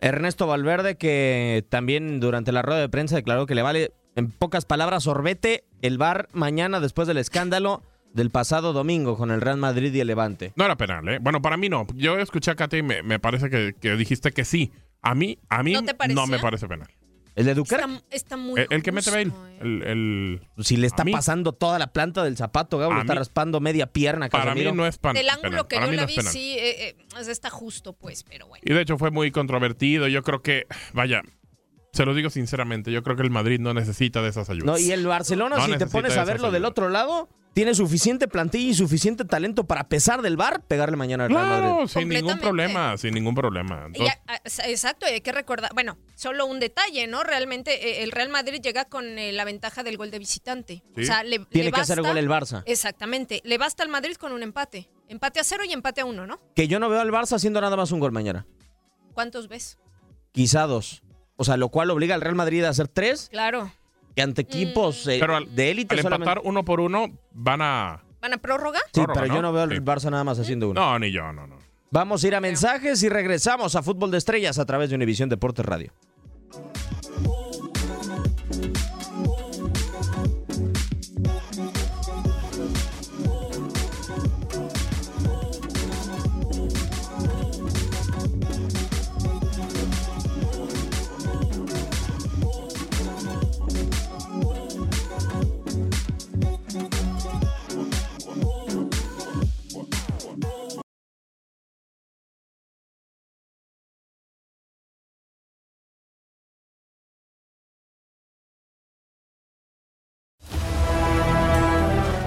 [0.00, 4.64] Ernesto Valverde, que también durante la rueda de prensa declaró que le vale, en pocas
[4.64, 9.94] palabras, sorbete el bar mañana después del escándalo del pasado domingo con el Real Madrid
[9.94, 10.52] y el Levante.
[10.56, 11.18] No era penal, ¿eh?
[11.20, 11.86] Bueno, para mí no.
[11.94, 14.72] Yo escuché a Katy y me, parece que, dijiste que sí.
[15.00, 15.74] A mí, a mí
[16.08, 16.88] no me parece penal.
[17.38, 17.76] ¿El de Duque?
[18.10, 19.30] Está, muy el, que mete Bale.
[19.30, 19.60] Eh.
[19.60, 23.86] El, si le está pasando toda la planta del zapato, Gabo, le está raspando media
[23.86, 24.28] pierna.
[24.28, 25.18] Para mí no es penal.
[25.18, 26.96] El ángulo que yo le vi, sí, eh, eh,
[27.28, 28.64] está justo, pues, pero bueno.
[28.66, 30.08] Y de hecho fue muy controvertido.
[30.08, 31.22] Yo creo que, vaya,
[31.92, 34.66] se lo digo sinceramente, yo creo que el Madrid no necesita de esas ayudas.
[34.66, 38.70] No, y el Barcelona, si te pones a verlo del otro lado, tiene suficiente plantilla
[38.70, 41.88] y suficiente talento para, a pesar del bar, pegarle mañana al Real Madrid.
[41.88, 43.88] sin ningún problema, sin ningún problema.
[44.64, 47.24] exacto, hay que recordar, bueno, solo un detalle, ¿no?
[47.24, 50.84] Realmente eh, el Real Madrid llega con eh, la ventaja del gol de visitante.
[50.96, 52.62] O sea, le, tiene que hacer gol el Barça.
[52.66, 54.88] Exactamente, le basta al Madrid con un empate.
[55.08, 56.38] Empate a cero y empate a uno, ¿no?
[56.54, 58.46] Que yo no veo al Barça haciendo nada más un gol mañana.
[59.14, 59.78] ¿Cuántos ves?
[60.30, 61.02] Quizá dos.
[61.38, 63.28] O sea, lo cual obliga al Real Madrid a hacer tres.
[63.30, 63.70] Claro
[64.22, 65.10] ante equipos mm.
[65.10, 65.94] eh, de élite.
[65.94, 68.02] Al empatar uno por uno, van a.
[68.20, 68.80] ¿Van a prórroga?
[68.92, 70.80] Sí, pero yo no veo al Barça nada más haciendo uno.
[70.80, 71.56] No, ni yo, no, no.
[71.90, 75.28] Vamos a ir a mensajes y regresamos a Fútbol de Estrellas a través de Univisión
[75.28, 75.92] Deportes Radio.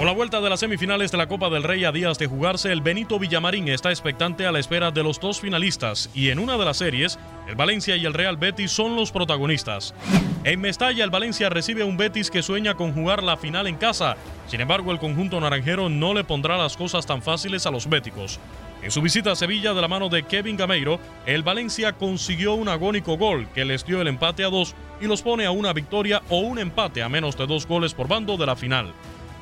[0.02, 2.72] Con la vuelta de las semifinales de la Copa del Rey a días de jugarse,
[2.72, 6.58] el Benito Villamarín está expectante a la espera de los dos finalistas y en una
[6.58, 9.94] de las series, el Valencia y el Real Betis son los protagonistas.
[10.42, 14.16] En Mestalla, el Valencia recibe un Betis que sueña con jugar la final en casa.
[14.48, 18.40] Sin embargo, el conjunto naranjero no le pondrá las cosas tan fáciles a los béticos.
[18.82, 22.68] En su visita a Sevilla de la mano de Kevin Gameiro, el Valencia consiguió un
[22.68, 26.22] agónico gol que les dio el empate a dos y los pone a una victoria
[26.28, 28.92] o un empate a menos de dos goles por bando de la final.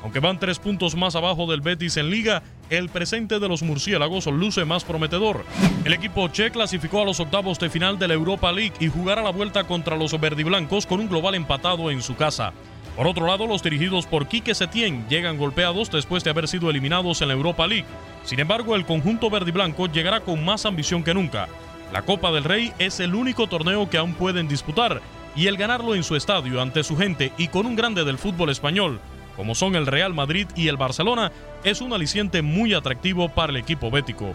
[0.03, 4.25] Aunque van tres puntos más abajo del Betis en liga, el presente de los murciélagos
[4.27, 5.45] luce más prometedor.
[5.85, 9.21] El equipo Che clasificó a los octavos de final de la Europa League y jugará
[9.21, 12.53] la vuelta contra los verdiblancos con un global empatado en su casa.
[12.95, 17.21] Por otro lado, los dirigidos por Quique Setién llegan golpeados después de haber sido eliminados
[17.21, 17.85] en la Europa League.
[18.23, 21.47] Sin embargo, el conjunto verdiblanco llegará con más ambición que nunca.
[21.93, 25.01] La Copa del Rey es el único torneo que aún pueden disputar
[25.35, 28.49] y el ganarlo en su estadio ante su gente y con un grande del fútbol
[28.49, 28.99] español
[29.35, 31.31] como son el Real Madrid y el Barcelona,
[31.63, 34.33] es un aliciente muy atractivo para el equipo bético.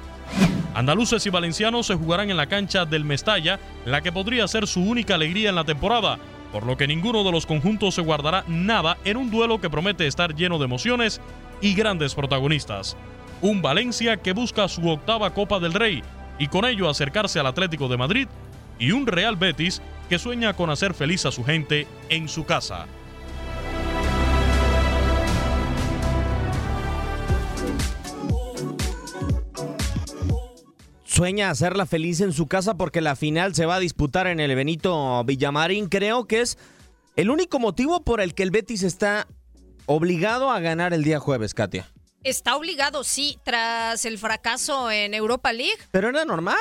[0.75, 4.83] Andaluces y valencianos se jugarán en la cancha del Mestalla, la que podría ser su
[4.83, 6.19] única alegría en la temporada,
[6.53, 10.07] por lo que ninguno de los conjuntos se guardará nada en un duelo que promete
[10.07, 11.21] estar lleno de emociones
[11.61, 12.97] y grandes protagonistas.
[13.41, 16.03] Un Valencia que busca su octava Copa del Rey
[16.39, 18.29] y con ello acercarse al Atlético de Madrid,
[18.79, 22.87] y un Real Betis que sueña con hacer feliz a su gente en su casa.
[31.17, 34.55] Sueña hacerla feliz en su casa porque la final se va a disputar en el
[34.55, 35.89] Benito Villamarín.
[35.89, 36.59] Creo que es
[37.17, 39.27] el único motivo por el que el Betis está
[39.87, 41.91] obligado a ganar el día jueves, Katia.
[42.23, 45.79] Está obligado, sí, tras el fracaso en Europa League.
[45.91, 46.59] Pero era normal.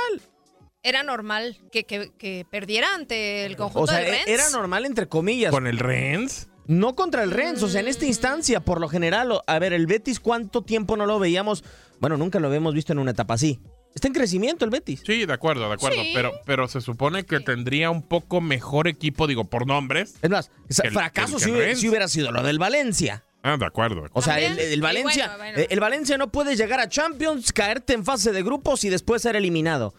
[0.82, 4.28] Era normal que, perdiera ante el conjunto o sea, del Rennes.
[4.28, 5.52] Era normal entre comillas.
[5.52, 6.48] ¿Con el Rennes?
[6.66, 9.86] No contra el Rennes, o sea, en esta instancia, por lo general, a ver, el
[9.86, 11.66] Betis, ¿cuánto tiempo no lo veíamos?
[12.00, 13.60] Bueno, nunca lo habíamos visto en una etapa así.
[13.96, 15.02] Está en crecimiento el Betis.
[15.06, 16.02] Sí, de acuerdo, de acuerdo.
[16.14, 20.16] Pero, pero se supone que tendría un poco mejor equipo, digo, por nombres.
[20.22, 20.52] Es más,
[20.92, 23.24] fracaso si, hubiera, sido lo del Valencia.
[23.42, 24.04] Ah, de acuerdo.
[24.12, 28.44] O sea, el, Valencia, el Valencia no puede llegar a Champions, caerte en fase de
[28.44, 29.94] grupos y después ser eliminado.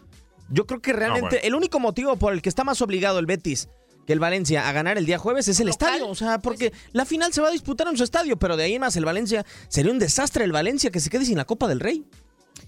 [0.50, 3.68] Yo creo que realmente el único motivo por el que está más obligado el Betis
[4.06, 6.06] que el Valencia a ganar el día jueves es el estadio.
[6.08, 8.74] O sea, porque la final se va a disputar en su estadio, pero de ahí
[8.74, 11.66] en más el Valencia sería un desastre el Valencia que se quede sin la Copa
[11.66, 12.04] del Rey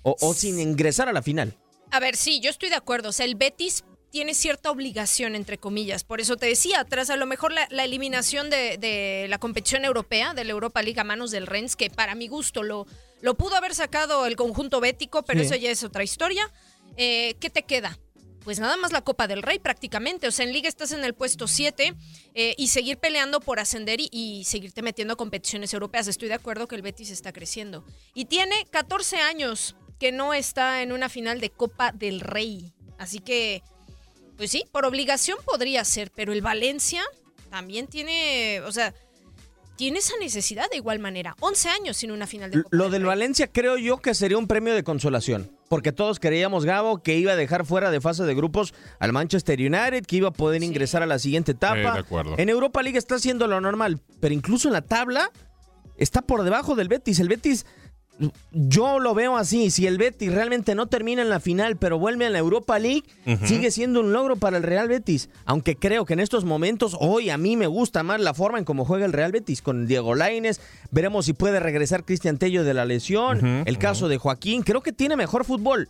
[0.02, 1.56] o, sin ingresar a la final.
[1.90, 3.10] A ver, sí, yo estoy de acuerdo.
[3.10, 6.04] O sea, el Betis tiene cierta obligación, entre comillas.
[6.04, 10.44] Por eso te decía, tras a lo mejor la, eliminación de, la competición europea, de
[10.44, 12.86] la Europa League a manos del Rennes, que para mi gusto lo,
[13.20, 16.50] lo pudo haber sacado el conjunto bético, pero eso ya es otra historia.
[16.96, 17.98] Eh, ¿Qué te queda?
[18.44, 20.28] Pues nada más la Copa del Rey prácticamente.
[20.28, 21.94] O sea, en Liga estás en el puesto 7
[22.34, 26.08] eh, y seguir peleando por ascender y, y, seguirte metiendo a competiciones europeas.
[26.08, 27.84] Estoy de acuerdo que el Betis está creciendo.
[28.14, 32.72] Y tiene 14 años que no está en una final de Copa del Rey.
[32.98, 33.62] Así que,
[34.36, 37.02] pues sí, por obligación podría ser, pero el Valencia
[37.50, 38.94] también tiene, o sea,
[39.76, 41.36] tiene esa necesidad de igual manera.
[41.40, 44.48] 11 años sin una final de Copa Lo del, Valencia creo yo que sería un
[44.48, 45.57] premio de consolación.
[45.68, 49.58] Porque todos creíamos, Gabo, que iba a dejar fuera de fase de grupos al Manchester
[49.58, 52.04] United, que iba a poder ingresar a la siguiente etapa.
[52.36, 55.30] en Europa League está haciendo lo normal, pero incluso en la tabla
[55.96, 57.20] está por debajo del Betis.
[57.20, 57.66] El Betis
[58.52, 62.26] yo lo veo así, si el Betis realmente no termina en la final, pero vuelve
[62.26, 63.04] a la Europa League,
[63.44, 67.30] sigue siendo un logro para el Real Betis, aunque creo que en estos momentos hoy
[67.30, 70.14] a mí me gusta más la forma en cómo juega el Real Betis con Diego
[70.14, 74.82] Laines, veremos si puede regresar Cristian Tello de la lesión, el caso de Joaquín, creo
[74.82, 75.88] que tiene mejor fútbol,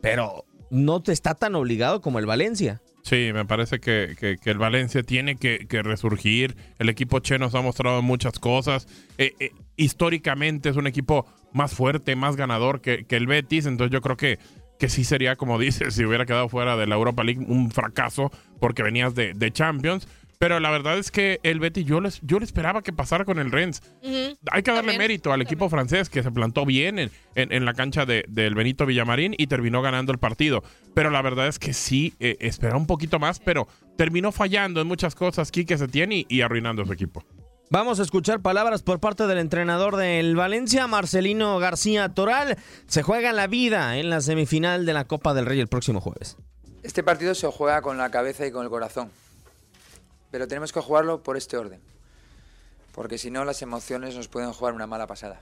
[0.00, 2.80] pero no te está tan obligado como el Valencia.
[3.02, 6.56] Sí, me parece que, el Valencia tiene que, resurgir.
[6.78, 8.86] El equipo Che nos ha mostrado muchas cosas.
[9.18, 13.66] Eh, eh, históricamente es un equipo más fuerte, más ganador que, el Betis.
[13.66, 14.38] Entonces yo creo que,
[14.78, 18.30] que sí sería, como dices, si hubiera quedado fuera de la Europa League, un fracaso
[18.60, 20.06] porque venías de, de Champions.
[20.38, 23.38] Pero la verdad es que el Betis, yo, les, yo le esperaba que pasara con
[23.38, 23.82] el Rennes.
[24.50, 28.06] Hay que darle mérito al equipo francés que se plantó bien en, en, la cancha
[28.06, 30.62] de, del Benito Villamarín y terminó ganando el partido.
[30.94, 34.86] Pero la verdad es que sí, eh, esperaba un poquito más, pero terminó fallando en
[34.86, 37.22] muchas cosas Quique Setién y, y arruinando su equipo.
[37.70, 42.58] Vamos a escuchar palabras por parte del entrenador del Valencia, Marcelino García Toral.
[42.86, 46.36] Se juega la vida en la semifinal de la Copa del Rey el próximo jueves.
[46.82, 49.10] Este partido se juega con la cabeza y con el corazón
[50.30, 51.80] pero tenemos que jugarlo por este orden,
[52.94, 55.40] porque si no las emociones nos pueden jugar una mala pasada.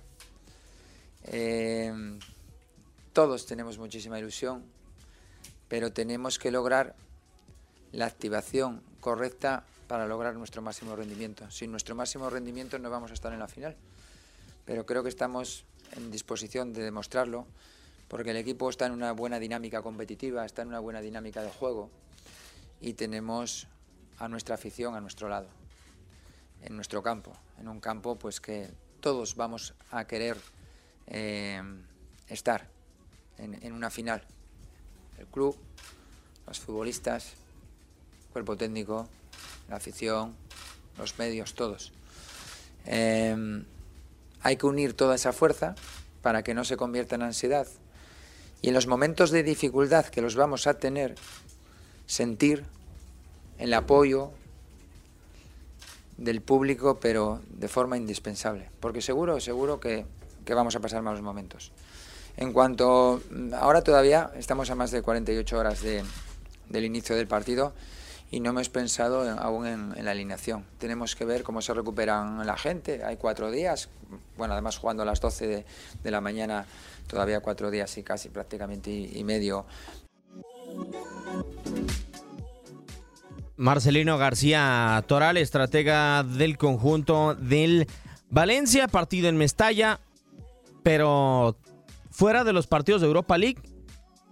[1.25, 1.93] Eh,
[3.13, 4.65] todos tenemos muchísima ilusión,
[5.69, 6.95] pero tenemos que lograr
[7.93, 11.51] la activación correcta para lograr nuestro máximo rendimiento.
[11.51, 13.75] Sin nuestro máximo rendimiento no vamos a estar en la final,
[14.65, 15.65] pero creo que estamos
[15.97, 17.47] en disposición de demostrarlo,
[18.07, 21.51] porque el equipo está en una buena dinámica competitiva, está en una buena dinámica de
[21.51, 21.91] juego
[22.81, 23.67] y tenemos
[24.19, 25.49] a nuestra afición a nuestro lado,
[26.63, 28.71] en nuestro campo, en un campo pues que
[29.01, 30.37] todos vamos a querer
[31.07, 31.63] eh,
[32.29, 32.69] estar
[33.39, 34.23] en, una final.
[35.19, 35.57] El club,
[36.47, 37.35] los futbolistas,
[38.33, 39.09] cuerpo técnico,
[39.69, 40.35] la afición,
[40.99, 41.93] los medios, todos.
[42.87, 43.65] Eh,
[44.43, 45.75] hay que unir toda esa fuerza
[46.23, 47.67] para que no se convierta en ansiedad.
[48.61, 51.15] Y en los momentos de dificultad que los vamos a tener,
[52.07, 52.65] sentir
[53.59, 54.33] el apoyo
[56.17, 60.05] del público, pero de forma indispensable, porque seguro, seguro que,
[60.49, 61.73] vamos a pasar malos momentos.
[62.37, 63.21] En cuanto,
[63.53, 67.73] ahora todavía estamos a más de 48 horas del inicio del partido
[68.31, 70.65] y no hemos pensado aún en, la alineación.
[70.79, 73.03] Tenemos que ver cómo se recuperan la gente.
[73.05, 73.89] Hay cuatro días,
[74.37, 75.65] bueno, además jugando a las 12
[76.03, 76.67] de, la mañana,
[77.07, 79.65] todavía cuatro días y casi prácticamente y, medio.
[83.57, 87.89] Marcelino García Toral, estratega del conjunto del
[88.31, 90.01] Valencia, partido en Mestalla,
[90.83, 91.57] pero
[92.11, 93.61] fuera de los partidos de Europa League,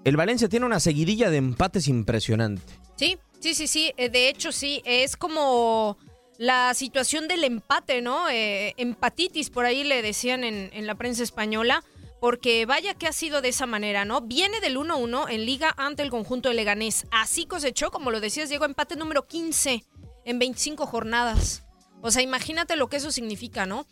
[0.05, 2.63] el Valencia tiene una seguidilla de empates impresionante.
[2.97, 3.93] Sí, Sí, sí, sí.
[3.97, 4.83] Eh, de hecho, sí.
[4.85, 5.97] Es como
[6.39, 8.29] la situación del empate, ¿no?
[8.29, 11.85] Eh, empatitis, por ahí le decían en, la prensa española.
[12.19, 14.23] Porque vaya que ha sido de esa manera, ¿no?
[14.23, 17.07] Viene del 1-1 en liga ante el conjunto de Leganés.
[17.11, 19.85] Así cosechó, como lo decías, Diego, empate número 15
[20.25, 21.63] en 25 jornadas.
[22.01, 23.87] O sea, imagínate lo que eso significa, ¿no?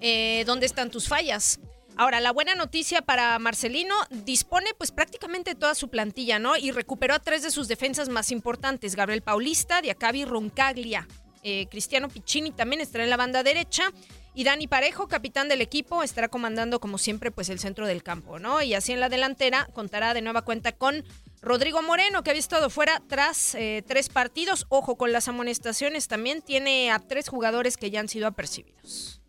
[0.00, 1.60] Eh, ¿Dónde están tus fallas?
[1.98, 6.56] Ahora, la buena noticia para Marcelino, dispone pues prácticamente toda su plantilla, ¿no?
[6.56, 11.08] Y recuperó a tres de sus defensas más importantes, Gabriel Paulista, Diacabi Roncaglia.
[11.42, 13.84] Eh, Cristiano Piccini también estará en la banda derecha.
[14.34, 18.38] Y Dani Parejo, capitán del equipo, estará comandando como siempre pues el centro del campo,
[18.38, 18.60] ¿no?
[18.60, 21.02] Y así en la delantera contará de nueva cuenta con
[21.40, 24.66] Rodrigo Moreno, que había estado fuera tras eh, tres partidos.
[24.68, 29.22] Ojo con las amonestaciones, también tiene a tres jugadores que ya han sido apercibidos.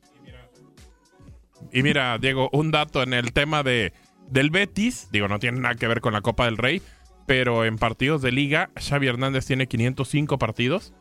[1.71, 3.93] Y mira, Diego, un dato en el tema de,
[4.29, 6.81] del Betis, digo, no tiene nada que ver con la Copa del Rey,
[7.25, 10.93] pero en partidos de liga, Xavi Hernández tiene 505 partidos,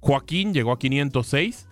[0.00, 1.68] Joaquín llegó a 506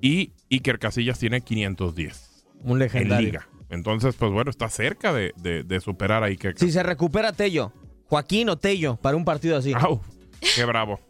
[0.00, 2.46] y Iker Casillas tiene 510.
[2.62, 3.18] Un legendario.
[3.18, 3.48] En liga.
[3.70, 6.58] Entonces, pues bueno, está cerca de, superar a Iker.
[6.58, 7.72] Si se recupera Tello,
[8.06, 9.72] Joaquín o Tello, para un partido así.
[9.74, 10.00] ¡Au!
[10.54, 11.00] ¡Qué bravo!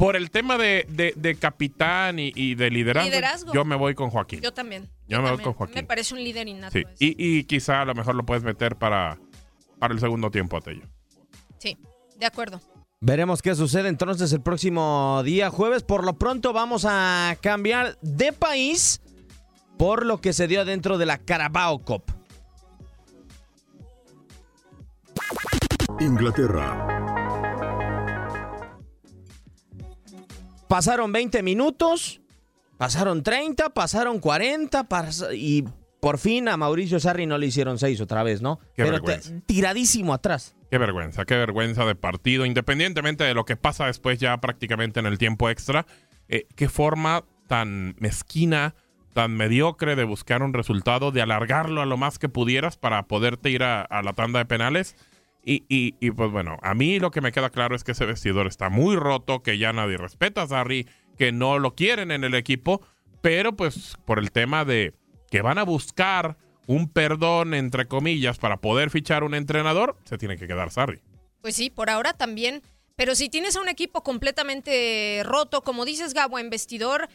[0.00, 4.40] Por el tema de, de, capitán y, de liderazgo, yo me voy con Joaquín.
[4.40, 4.88] Yo también.
[5.06, 5.74] Yo, me voy con Joaquín.
[5.74, 6.72] Me parece un líder innato.
[6.72, 6.84] Sí.
[6.98, 9.18] Y, y, quizá a lo mejor lo puedes meter para,
[9.78, 10.88] para el segundo tiempo a Tello.
[11.58, 11.76] Sí,
[12.18, 12.62] de acuerdo.
[13.00, 15.82] Veremos qué sucede entonces el próximo día jueves.
[15.82, 19.02] Por lo pronto vamos a cambiar de país
[19.76, 22.04] por lo que se dio dentro de la Carabao Cup.
[26.00, 26.89] Inglaterra.
[30.70, 32.20] Pasaron 20 minutos,
[32.78, 34.86] pasaron 30, pasaron 40
[35.34, 35.64] y
[35.98, 38.60] por fin a Mauricio Sarri no le hicieron 6 otra vez, ¿no?
[38.76, 39.32] Qué Pero vergüenza.
[39.46, 40.54] tiradísimo atrás.
[40.70, 45.06] Qué vergüenza, qué vergüenza de partido, independientemente de lo que pasa después ya prácticamente en
[45.06, 45.86] el tiempo extra.
[46.28, 48.76] Eh, qué forma tan mezquina,
[49.12, 53.50] tan mediocre de buscar un resultado, de alargarlo a lo más que pudieras para poderte
[53.50, 54.94] ir a la tanda de penales
[55.44, 58.46] y, y, pues bueno, a mí lo que me queda claro es que ese vestidor
[58.46, 62.34] está muy roto, que ya nadie respeta a Sarri, que no lo quieren en el
[62.34, 62.82] equipo,
[63.22, 64.94] pero pues por el tema de
[65.30, 70.36] que van a buscar un perdón, entre comillas, para poder fichar un entrenador, se tiene
[70.36, 71.00] que quedar Sarri.
[71.40, 72.62] Pues sí, por ahora también.
[72.96, 77.08] Pero si tienes a un equipo completamente roto, como dices Gabo, en vestidor,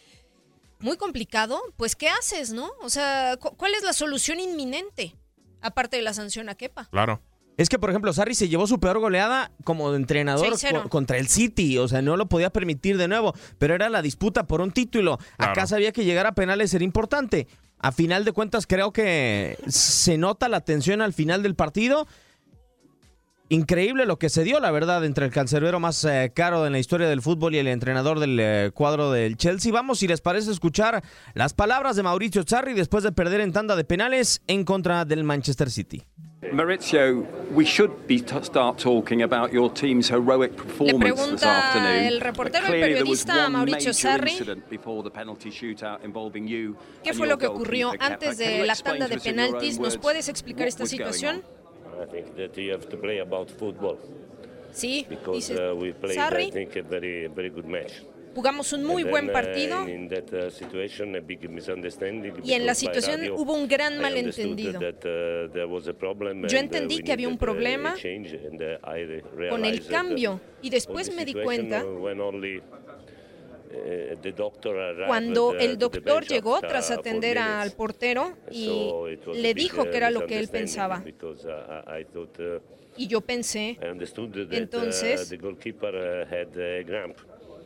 [0.80, 2.72] muy complicado, pues ¿qué haces, no?
[2.82, 5.16] O sea, ¿cuál es la solución inminente?
[5.62, 6.90] Aparte de la sanción a Kepa.
[6.90, 7.22] Claro.
[7.58, 10.54] Es que, por ejemplo, Sarri se llevó su peor goleada como entrenador
[10.90, 11.78] contra el City.
[11.78, 13.34] O sea, no lo podía permitir de nuevo.
[13.58, 15.20] Pero era la disputa por un título.
[15.38, 17.48] Acá sabía que llegar a penales era importante.
[17.80, 22.08] A final de cuentas, creo que se nota la tensión al final del partido
[23.50, 26.80] increíble lo que se dio, la verdad, entre el cancerbero más eh, caro en la
[26.80, 29.72] historia del fútbol y el entrenador del eh, cuadro del Chelsea.
[29.72, 31.04] Vamos, si les parece, escuchar
[31.34, 35.24] las palabras de Mauricio Sarri después de perder en tanda de penales en contra del
[35.24, 36.04] Manchester City.
[36.52, 42.04] Maurizio, we should be start talking about your team's heroic performance this afternoon.
[42.06, 44.38] el reportero y periodista Mauricio Sarri
[47.04, 49.80] qué fue lo que ocurrió antes de la tanda de penaltis.
[49.80, 51.44] ¿Nos puedes explicar esta situación?
[52.02, 53.98] I think that you have to play about football.
[54.72, 56.48] Sí, because uh, we played, Sarri.
[56.48, 58.04] I think, a very, very good match.
[58.36, 59.88] Jugamos un muy buen uh, partido.
[62.44, 64.78] y en la situación hubo un gran malentendido.
[64.78, 67.96] Uh, Yo entendí que había un problema
[69.50, 71.86] con el cambio y después me di cuenta
[75.08, 78.92] cuando el doctor llegó tras atender al portero y
[79.34, 81.04] le dijo que era lo que él pensaba.
[81.04, 82.60] Uh, uh,
[82.98, 85.34] y yo pensé, uh, entonces,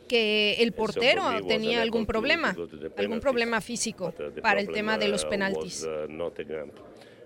[0.08, 2.56] que el portero tenía algún problema,
[2.96, 5.86] algún problema físico para el tema de los penaltis.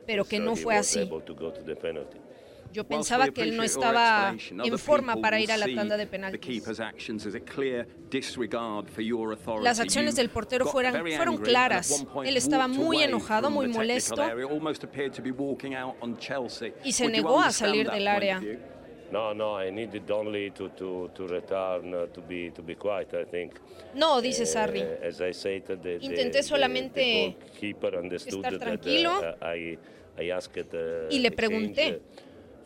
[0.06, 1.08] Pero que no fue así.
[2.74, 6.66] Yo pensaba que él no estaba en forma para ir a la tanda de penaltis.
[9.62, 12.04] Las acciones del portero fueron, fueron claras.
[12.24, 14.22] Él estaba muy enojado, muy molesto
[16.82, 18.40] y se negó a salir del área.
[23.94, 24.82] No, dice Sarri.
[24.82, 27.36] Uh, as I said, the, Intenté solamente
[28.12, 32.00] estar tranquilo uh, asked, uh, y le pregunté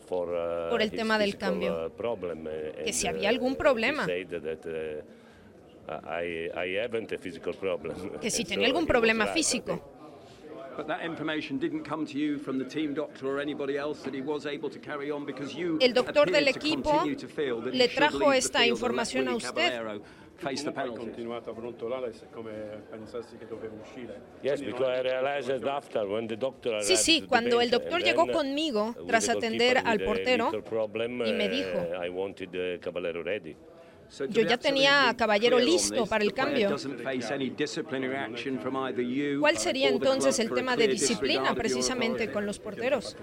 [0.09, 3.55] for, uh, por el tema del cambio, uh, problem, uh, que si había uh, algún
[3.55, 5.03] problema, uh,
[6.05, 7.95] I, I haven't a physical problem.
[8.21, 9.73] que si tenía so algún problema físico.
[9.73, 9.99] think.
[10.77, 14.13] But that information didn't come to you from the team doctor or anybody else that
[14.13, 17.03] he was able to carry on because you El doctor del equipo
[17.71, 20.01] le trajo esta información a usted.
[20.39, 20.99] Face the penalty.
[20.99, 24.21] continuato a brontolare siccome pensassi che dovevo uscire.
[24.41, 28.25] Yes, because I realized after when the doctor Sí, arrived sí, cuando el doctor llegó
[28.27, 33.55] conmigo uh, tras atender al portero y me uh, dijo, I wanted uh, Caballero ready.
[34.29, 36.69] Yo ya tenía a Caballero listo this, para el cambio.
[36.69, 41.53] doesn't face any disciplinary action from either you ¿Cuál sería entonces el tema de disciplina
[41.53, 43.15] precisamente con los porteros?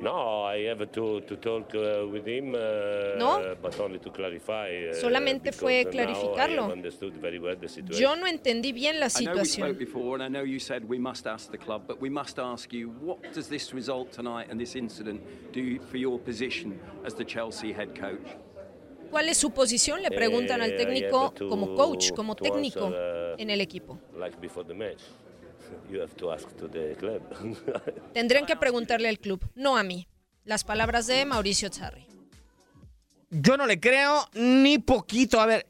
[0.00, 3.54] No, I have to, to talk uh, with him, uh, No.
[3.60, 4.88] but only to clarify.
[4.90, 6.62] uh, Solamente fue clarificarlo.
[6.62, 8.02] have understood very well the situation.
[8.02, 9.78] Yo no entendí bien la I know we spoke situación.
[9.78, 12.72] before, and I know you said we must ask the club, but we must ask
[12.72, 15.20] you, what does this result tonight and this incident
[15.52, 18.36] do for your position as the Chelsea head coach?
[19.10, 20.00] ¿Cuál es su posición?
[20.02, 23.98] Le preguntan al Eh, técnico como coach, como técnico answer, uh, en el equipo.
[24.16, 25.00] Like before the match,
[25.90, 27.22] you have to ask to the club.
[28.14, 30.06] Tendrían que preguntarle al club, no a mí.
[30.44, 32.06] Las palabras de Mauricio Sarri.
[33.30, 35.40] Yo no le creo ni poquito.
[35.40, 35.66] A ver,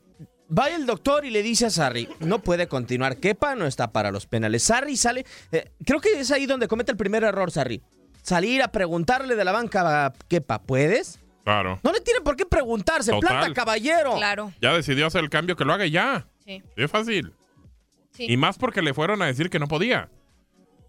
[0.56, 3.16] va el doctor y le dice a Sarri, no puede continuar.
[3.18, 4.62] Kepa no está para los penales.
[4.62, 5.26] Sarri sale.
[5.52, 7.82] eh, creo que es ahí donde comete el primer error, Sarri.
[8.22, 11.18] Salir a preguntarle de la banca a Kepa, ¿puedes?
[11.44, 11.80] Claro.
[11.82, 13.10] No le tiene por qué preguntarse.
[13.10, 13.28] Total.
[13.38, 14.14] Planta, caballero.
[14.16, 14.52] Claro.
[14.60, 16.26] Ya decidió hacer el cambio, que lo haga ya.
[16.44, 16.62] Sí.
[16.76, 17.32] Es fácil.
[18.26, 18.32] Sí.
[18.32, 20.08] Y más porque le fueron a decir que no podía.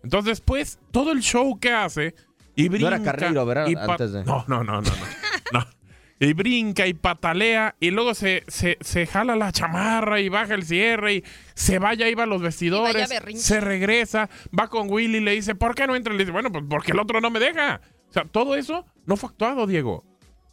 [0.04, 2.16] Entonces, después, todo el show que hace
[2.56, 2.88] y brinca.
[2.88, 3.68] era Carreiro, ¿verdad?
[3.68, 4.90] y pa- Antes de- No, no, no, no.
[4.90, 5.60] no.
[5.60, 5.66] No.
[6.20, 10.64] Y brinca y patalea y luego se, se, se jala la chamarra y baja el
[10.64, 11.24] cierre y
[11.56, 13.10] se vaya, iba a los vestidores,
[13.40, 16.14] se regresa, va con Willy y le dice, ¿por qué no entra?
[16.14, 17.82] Le dice, bueno, pues porque el otro no me deja.
[18.10, 20.04] O sea, todo eso no fue actuado, Diego.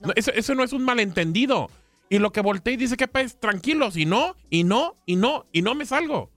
[0.00, 1.68] No, eso, eso no es un malentendido.
[2.08, 5.44] Y lo que volteé y dice que pues tranquilos, y no, y no, y no,
[5.52, 6.30] y no me salgo.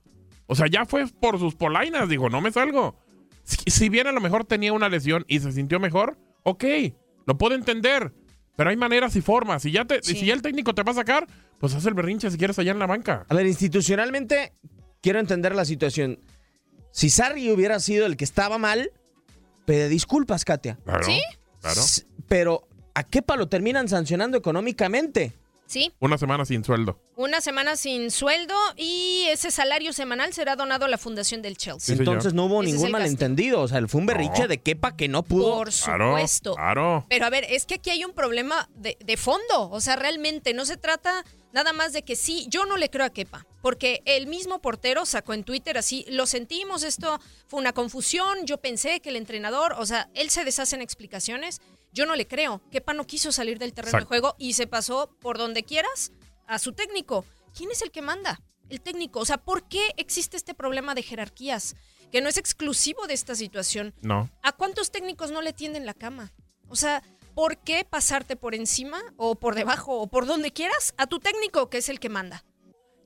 [0.51, 2.99] O sea, ya fue por sus polainas, digo, no me salgo.
[3.43, 6.65] Si, si bien a lo mejor tenía una lesión y se sintió mejor, ok,
[7.25, 8.13] lo puedo entender.
[8.57, 9.61] Pero hay maneras y formas.
[9.61, 10.13] Si ya, te, Sí.
[10.13, 11.25] si ya el técnico te va a sacar,
[11.57, 13.25] pues haz el berrinche si quieres allá en la banca.
[13.29, 14.51] A ver, institucionalmente,
[15.01, 16.19] quiero entender la situación.
[16.91, 18.91] Si Sarri hubiera sido el que estaba mal,
[19.65, 20.77] pide disculpas, Katia.
[20.83, 21.03] Claro.
[21.05, 21.21] ¿Sí?
[21.61, 21.81] Claro.
[22.27, 25.31] Pero a Kepa lo terminan sancionando económicamente.
[25.71, 26.99] Sí, Una semana sin sueldo.
[27.15, 31.95] una semana sin sueldo y ese salario semanal será donado a la fundación del Chelsea.
[31.95, 31.99] Sí.
[31.99, 33.61] Entonces no hubo ningún malentendido.
[33.61, 34.47] O sea, fue un berrinche No.
[34.49, 35.49] de Kepa que no pudo.
[35.55, 36.55] Por Claro, supuesto.
[36.55, 37.05] claro.
[37.07, 39.69] Pero a ver, es que aquí hay un problema de, de fondo.
[39.71, 43.05] O sea, realmente no se trata nada más de que sí, yo no le creo
[43.05, 43.45] a Kepa.
[43.61, 47.17] Porque el mismo portero sacó en Twitter así, lo sentimos, esto
[47.47, 51.61] fue una confusión, yo pensé que el entrenador, o sea, él se deshace en explicaciones.
[51.91, 52.61] Yo no le creo.
[52.71, 56.11] Kepa no quiso salir del terreno de juego y se pasó por donde quieras
[56.47, 57.25] a su técnico.
[57.55, 58.41] ¿Quién es el que manda?
[58.69, 59.19] El técnico.
[59.19, 61.75] O sea, ¿por qué existe este problema de jerarquías?
[62.11, 63.93] Que no es exclusivo de esta situación.
[64.01, 64.29] No.
[64.41, 66.31] ¿A cuántos técnicos no le tienden la cama?
[66.69, 67.03] O sea,
[67.35, 71.69] ¿por qué pasarte por encima o por debajo o por donde quieras a tu técnico,
[71.69, 72.45] que es el que manda?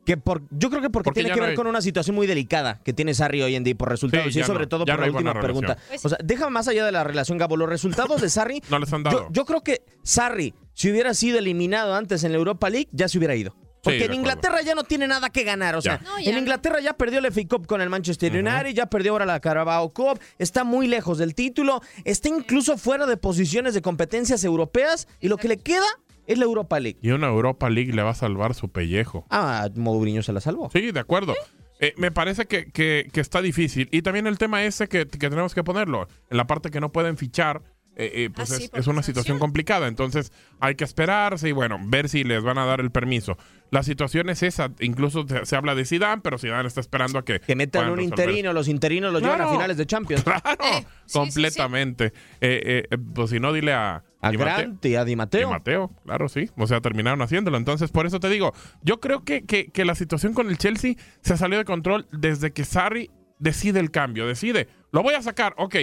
[0.06, 2.16] Que por, yo creo que porque, Porque tiene que no ver hay- con una situación
[2.16, 4.32] muy delicada que tiene Sarri hoy en día y por resultados.
[4.34, 5.74] Sí, y sobre no, todo por no la última pregunta.
[5.76, 5.88] relación.
[5.90, 7.58] Pues- O sea, deja más allá de la relación, Gabo.
[7.58, 8.62] Los resultados de Sarri.
[8.70, 9.24] No les han dado.
[9.24, 13.08] Yo, yo creo que Sarri, si hubiera sido eliminado antes en la Europa League, ya
[13.08, 13.56] se hubiera ido.
[13.84, 14.14] Porque en.
[14.16, 15.76] Inglaterra ya no tiene nada que ganar.
[15.76, 16.04] O sea, Ya.
[16.10, 16.38] No, ya en.
[16.40, 19.94] Inglaterra ya perdió el FA Cup con el Manchester United, ya perdió ahora la Carabao
[19.94, 25.28] Cup, está muy lejos del título, está incluso fuera de posiciones de competencias europeas y
[25.28, 25.86] lo que le queda
[26.28, 27.00] es la Europa League.
[27.02, 29.26] Y una Europa League le va a salvar su pellejo.
[29.30, 30.70] Ah, Mourinho se la salvó.
[30.72, 31.34] Sí, de acuerdo.
[31.80, 33.90] Eh, me parece que, que- que está difícil.
[33.92, 36.08] Y también el tema ese que, que tenemos que ponerlo.
[36.30, 37.62] En la parte que no pueden fichar,
[37.96, 39.88] eh, eh, pues Ah, es, una situación complicada.
[39.88, 43.38] Entonces hay que esperarse y bueno, ver si les van a dar el permiso.
[43.72, 44.72] La situación es esa.
[44.80, 47.40] Incluso se, se habla de Zidane, pero Zidane está esperando a que...
[47.40, 48.20] Que metan un resolver.
[48.28, 50.24] interino, los interinos los llevan a finales de Champions.
[50.24, 52.06] Claro, Eh, sí, sí, completamente.
[52.42, 54.04] Eh, eh, pues si no, dile a...
[54.22, 54.56] A Di Mateo.
[54.56, 55.50] Grant y a Di Mateo.
[55.52, 56.50] Mateo, claro, sí.
[56.58, 57.58] O sea, terminaron haciéndolo.
[57.58, 60.96] Entonces, por eso te digo, yo creo que, que- que la situación con el Chelsea
[61.22, 64.26] se salió de control desde que Sarri decide el cambio.
[64.26, 65.76] Decide, lo voy a sacar, ok.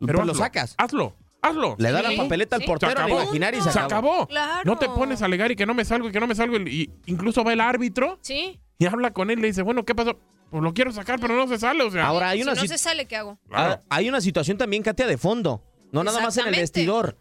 [0.00, 0.74] Pero Pues lo sacas.
[0.78, 1.76] Hazlo, hazlo.
[1.78, 2.66] Le da Sí, la papeleta al sí.
[2.68, 4.12] portero imaginar y Se se acabó.
[4.14, 4.26] acabó.
[4.28, 4.62] Claro.
[4.64, 6.56] No te pones a alegar y que no me salgo y que no me salgo.
[6.58, 8.60] Y, incluso va el árbitro Sí.
[8.78, 10.18] y habla con él y le dice, bueno, ¿qué pasó?
[10.50, 11.82] Pues lo quiero sacar, pero no se sale.
[11.84, 13.38] O sea, Ahora hay si una, no sit- se sale, ¿qué hago?
[13.48, 13.74] claro.
[13.74, 15.62] ah, hay una situación también, Katia, de fondo.
[15.92, 17.16] No nada más en el vestidor.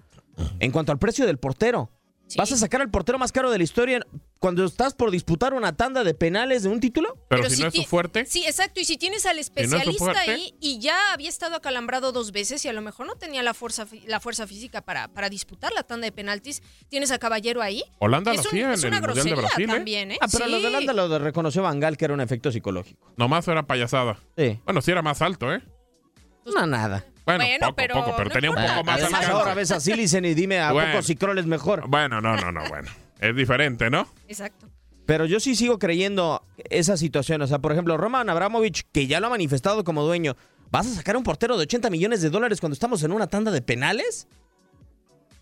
[0.60, 1.92] En cuanto al precio del portero.
[2.38, 4.00] ¿Vas a sacar al portero más caro de la historia
[4.40, 7.18] cuando estás por disputar una tanda de penales de un título?
[7.28, 8.26] Pero, si, no es ti- fuerte.
[8.26, 8.80] Sí, exacto.
[8.80, 12.32] Y si tienes al no es su especialista ahí y ya había estado acalambrado dos
[12.32, 15.30] veces y a lo mejor no tenía la fuerza, fi- la fuerza física para, para
[15.30, 17.84] disputar la tanda de penaltis, tienes a Caballero ahí.
[18.00, 19.74] Holanda Es lo un- hacía en es el una Mundial de grosería Brasil, ¿eh?
[19.74, 20.18] también, ¿eh?
[20.22, 20.62] Ah, pero lo Sí.
[20.62, 23.14] de Holanda lo reconoció Van Gaal que era un efecto psicológico.
[23.18, 24.20] Nomás era payasada.
[24.38, 24.60] Sí.
[24.64, 25.62] Bueno, sí era más alto, ¿eh?
[26.46, 27.06] No, nada.
[27.26, 29.32] Bueno, Bueno, poco, pero poco, pero no tenía un poco más alcance.
[29.32, 30.94] ahora ves a Silicen y dime a Bueno.
[30.94, 31.88] poco si Kroll es mejor.
[31.88, 32.90] Bueno, no, no, no, bueno.
[33.20, 34.08] Es diferente, ¿no?
[34.28, 34.68] Exacto.
[35.06, 37.42] Pero yo sí sigo creyendo esa situación.
[37.42, 40.36] O sea, por ejemplo, Roman Abramovich, que ya lo ha manifestado como dueño,
[40.72, 43.28] ¿vas a sacar a un portero de 80 millones de dólares cuando estamos en una
[43.28, 44.28] tanda de penales?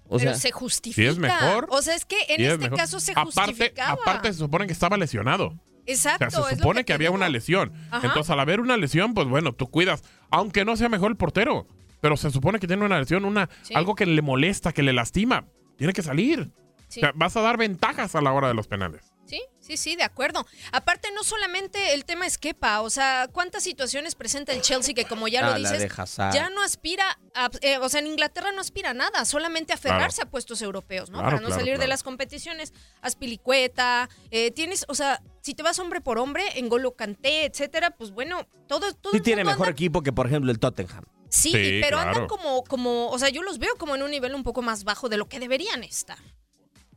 [0.09, 1.09] O pero sea, se justifica.
[1.09, 1.67] es mejor.
[1.69, 4.01] O sea, es que en este caso se aparte, justificaba.
[4.01, 5.53] aparte se supone que estaba lesionado.
[5.85, 6.27] Exacto.
[6.27, 7.73] O sea, se supone que, había una lesión.
[7.91, 8.07] Ajá.
[8.07, 10.01] Entonces, al haber una lesión, pues bueno, tú cuidas.
[10.29, 11.67] Aunque no sea mejor el portero.
[11.99, 13.73] Pero se supone que tiene una lesión, una, Sí.
[13.73, 15.45] algo que le molesta, que le lastima.
[15.77, 16.51] Tiene que salir.
[16.87, 16.99] Sí.
[16.99, 19.13] O sea, vas a dar ventajas a la hora de los penales.
[19.25, 20.45] Sí, sí, sí, de acuerdo.
[20.71, 25.03] Aparte, no solamente el tema es Kepa, o sea, ¿cuántas situaciones presenta el Chelsea que,
[25.03, 25.91] como ya Ah, lo la dices,
[26.33, 29.75] ya no aspira, a- eh, o sea, en Inglaterra no aspira a nada, solamente a
[29.75, 31.17] aferrarse a puestos europeos, ¿no?
[31.17, 32.71] Claro, Para no claro, salir de las competiciones.
[33.01, 37.91] Aspilicueta, eh, tienes, o sea, si te vas hombre por hombre, en Golo Canté, etcétera,
[37.91, 40.59] pues bueno, todo, todo sí el tiene mundo mejor anda- equipo que, por ejemplo, el
[40.59, 41.03] Tottenham.
[41.29, 44.33] Sí, Sí, pero andan como, como, o sea, yo los veo como en un nivel
[44.33, 46.17] un poco más bajo de lo que deberían estar.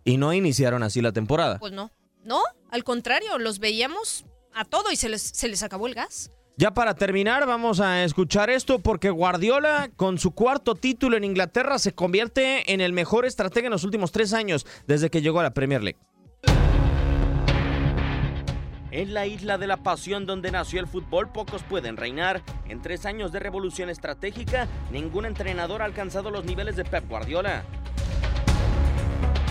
[0.04, 1.58] Y no iniciaron así la temporada.
[1.58, 1.90] Pues no,
[2.24, 2.40] no,
[2.70, 4.24] al contrario, los veíamos
[4.54, 6.32] a todo y se les, se les acabó el gas.
[6.56, 11.78] Ya para terminar, vamos a escuchar esto porque Guardiola, con su cuarto título en Inglaterra,
[11.78, 15.44] se convierte en el mejor estratega en los últimos tres años desde que llegó a
[15.44, 15.98] la Premier League.
[18.90, 22.42] En la isla de la pasión donde nació el fútbol, pocos pueden reinar.
[22.68, 27.64] En tres años de revolución estratégica, ningún entrenador ha alcanzado los niveles de Pep Guardiola.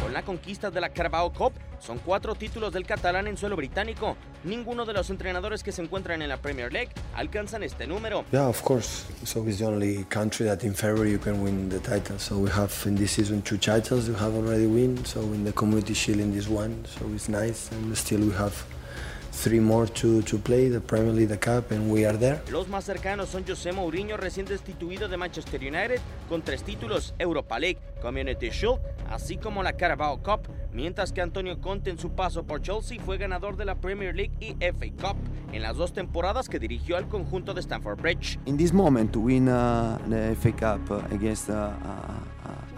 [0.09, 4.17] Con la conquista de la Carabao Cup, son cuatro títulos del catalán en suelo británico.
[4.43, 8.25] Ninguno de los entrenadores que se encuentran en la Premier League alcanzan este número.
[8.31, 9.05] Yeah, of course.
[9.23, 12.17] So it's the only country that in February you can win the title.
[12.17, 14.97] So we have in this season two titles you have already win.
[15.05, 17.69] So in the Community Shield in this one, so it's nice.
[17.71, 18.65] And still we have
[19.39, 22.41] three more to, to play, the Premier League, the Cup, and we are there.
[22.51, 27.57] Los más cercanos son José Mourinho, recién destituido de Manchester United, con tres títulos, Europa
[27.59, 28.79] League, Community Shield,
[29.09, 30.41] así como la Carabao Cup,
[30.73, 34.33] mientras que Antonio Conte en su paso por Chelsea fue ganador de la Premier League
[34.39, 35.17] y FA Cup,
[35.53, 38.37] en las dos temporadas que dirigió al conjunto de Stamford Bridge.
[38.45, 42.21] in this moment to win uh, the FA Cup uh, against uh, a,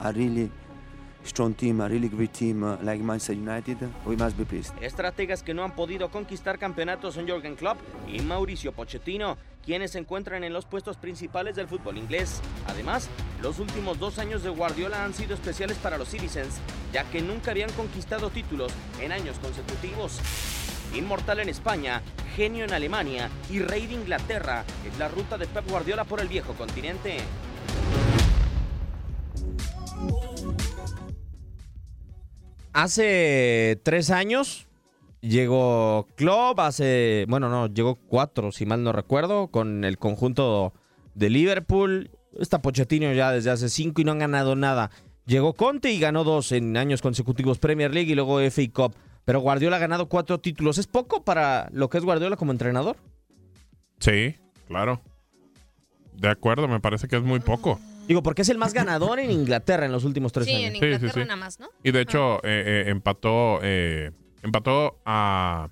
[0.03, 0.49] a, a really
[1.24, 4.74] strong team, a really great team uh, like Manchester United, we must be pleased.
[4.82, 9.99] Estrategas que no han podido conquistar campeonatos son Jürgen Klopp y Mauricio Pochettino, quienes se
[9.99, 12.41] encuentran en los puestos principales del fútbol inglés.
[12.67, 13.09] Además,
[13.41, 16.59] los últimos dos años de Guardiola han sido especiales para los Citizens,
[16.91, 20.19] ya que nunca habían conquistado títulos en años consecutivos.
[20.93, 22.01] Inmortal en España,
[22.36, 26.28] genio en Alemania y rey de Inglaterra es la ruta de Pep Guardiola por el
[26.28, 27.19] viejo continente.
[32.74, 34.67] Hace tres años
[35.22, 40.74] llegó Klopp, hace, bueno, no, llegó cuatro, si mal no recuerdo, con el conjunto
[41.13, 42.11] de Liverpool.
[42.39, 44.89] Está Pochettino ya desde hace cinco y no han ganado nada.
[45.26, 48.95] Llegó Conte y ganó dos en años consecutivos Premier League y luego FA Cup.
[49.26, 50.78] Pero Guardiola ha ganado cuatro títulos.
[50.78, 52.97] ¿Es poco para lo que es Guardiola como entrenador?
[53.99, 54.36] Sí,
[54.67, 55.01] claro.
[56.13, 57.80] De acuerdo, me parece que es muy poco.
[58.12, 60.66] Digo, porque es el más ganador en Inglaterra en los últimos tres Sí, años.
[60.68, 61.20] en Sí, sí, Inglaterra sí.
[61.22, 61.70] nada más, ¿no?
[61.82, 64.12] Y de hecho, eh, eh, empató, eh,
[64.43, 65.70] empató a,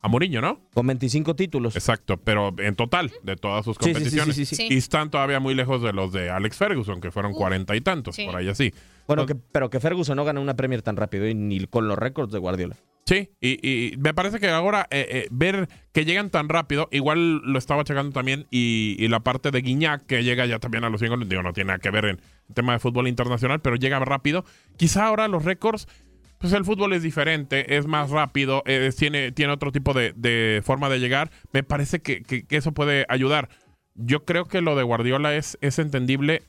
[0.00, 0.60] a Mourinho, ¿no?
[0.74, 1.76] Con 25 títulos.
[1.76, 4.34] Exacto, pero en total, de todas sus Sí, sí, sí, competiciones.
[4.36, 4.68] sí, sí, sí.
[4.70, 8.16] Y están todavía muy lejos de los de Alex Ferguson, que fueron cuarenta y tantos,
[8.16, 8.26] sí.
[8.26, 8.74] por ahí así.
[9.06, 11.96] Bueno, que, pero que Ferguson no gana una Premier tan rápido y ni con los
[11.96, 12.76] récords de Guardiola.
[13.06, 17.36] Sí, y, y me parece que ahora eh, eh, ver que llegan tan rápido, igual
[17.38, 20.90] lo estaba checando también, y, y la parte de Guiñac, que llega ya también a
[20.90, 23.60] los 100 goles, digo, no tiene nada que ver en el tema de fútbol internacional,
[23.60, 24.44] pero llega rápido.
[24.76, 25.86] Quizá ahora los récords,
[26.38, 30.60] pues el fútbol es diferente, es más rápido, eh, tiene, tiene otro tipo de, de
[30.64, 31.30] forma de llegar.
[31.52, 33.48] Me parece que, que- que eso puede ayudar.
[33.94, 36.42] Yo creo que lo de Guardiola es, es entendible.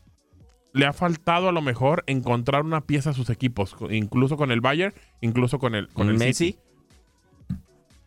[0.78, 4.62] Le ha faltado a lo mejor encontrar una pieza a sus equipos, incluso con el
[4.62, 6.48] Bayern, incluso con el, con el Messi.
[6.54, 6.60] City.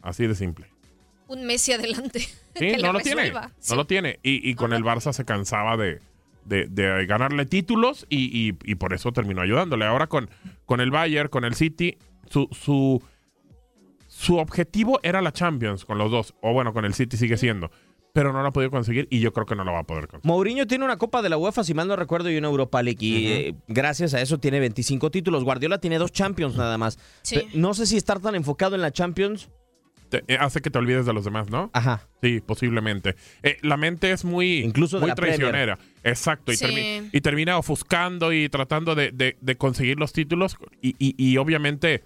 [0.03, 0.67] Así de simple.
[1.29, 2.21] Un Messi adelante.
[2.57, 3.33] Sí, no lo tiene.
[3.33, 4.19] No lo tiene.
[4.23, 6.01] Y, y con el Barça se cansaba de,
[6.45, 9.85] de- de ganarle títulos y, y- y por eso terminó ayudándole.
[9.85, 10.31] Ahora con,
[10.67, 11.99] con el Bayern, con el City,
[12.29, 13.03] su, su,
[14.09, 16.35] su objetivo era la Champions con los dos.
[16.41, 17.71] O bueno, con el City sigue siendo.
[18.13, 20.09] Pero no lo ha podido conseguir y yo creo que no lo va a poder
[20.09, 20.27] conseguir.
[20.29, 22.99] Mourinho tiene una Copa de la UEFA, si mal no recuerdo, y una Europa League.
[23.05, 25.45] Y eh, gracias a eso tiene 25 títulos.
[25.45, 26.99] Guardiola tiene dos Champions nada más.
[27.23, 27.43] Sí.
[27.55, 29.49] No sé si estar tan enfocado en la Champions.
[30.09, 31.71] Te- eh, hace que te olvides de los demás, ¿no?
[31.73, 32.09] Ajá.
[32.21, 33.15] Sí, posiblemente.
[33.45, 35.37] Eh, la mente es muy, Incluso muy Premier.
[35.39, 35.79] traicionera.
[36.03, 36.51] Exacto.
[36.51, 36.65] Y, Sí.
[36.65, 40.57] termi- y termina ofuscando y tratando de, de- de conseguir los títulos.
[40.83, 42.03] Y, y- y obviamente,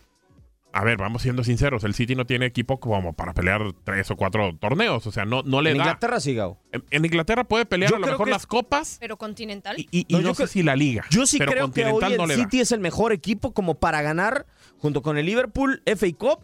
[0.77, 4.16] a ver, vamos siendo sinceros, el City no tiene equipo como para pelear tres o
[4.16, 5.07] cuatro torneos.
[5.07, 5.85] O sea, no, no le En da.
[5.85, 6.59] Inglaterra sí, Gao.
[6.72, 9.79] En, en Inglaterra puede pelear Yo a lo mejor las copas Pero continental.
[9.79, 11.05] y, y- y No, no, yo sé creo- si la liga.
[11.11, 12.43] Yo sí pero creo que hoy el no le da.
[12.43, 14.47] City es el mejor equipo como para ganar,
[14.79, 16.41] junto con el Liverpool, FA Cup,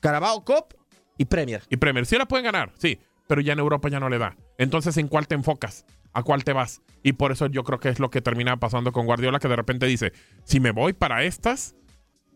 [0.00, 0.74] Carabao Cup
[1.16, 1.62] y Premier.
[1.70, 4.36] Y Premier, sí la pueden ganar, sí, pero ya en Europa ya no le da.
[4.58, 5.84] Entonces, ¿en cuál te enfocas?
[6.12, 6.82] ¿A cuál te vas?
[7.02, 9.56] Y por eso yo creo que es lo que termina pasando con Guardiola, que de
[9.56, 10.12] repente dice,
[10.44, 11.76] si me voy para estas,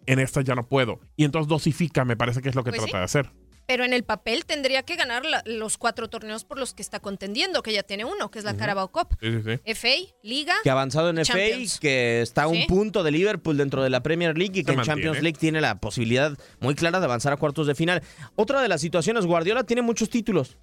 [0.07, 1.01] en estas ya no puedo.
[1.17, 2.99] Y entonces dosifica, me parece que es lo que Pues trata sí.
[2.99, 3.31] de hacer.
[3.65, 6.99] Pero en el papel tendría que ganar la- los cuatro torneos por los que está
[6.99, 9.17] contendiendo, que ya tiene uno, que es la Carabao Cup.
[9.21, 9.61] Sí, sí, sí.
[9.65, 10.53] FA, Liga.
[10.65, 11.75] Que ha avanzado en Champions.
[11.75, 12.67] FA, que está a un Sí.
[12.67, 15.03] punto de Liverpool dentro de la Premier League y que Se en mantiene.
[15.03, 18.03] Champions League tiene la posibilidad muy clara de avanzar a cuartos de final.
[18.35, 20.59] Otra de las situaciones, Guardiola tiene muchos títulos.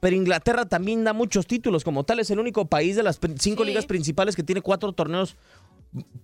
[0.00, 1.84] Pero Inglaterra también da muchos títulos.
[1.84, 3.68] Como tal, es el único país de las cinco Sí.
[3.68, 5.36] ligas principales que tiene cuatro torneos,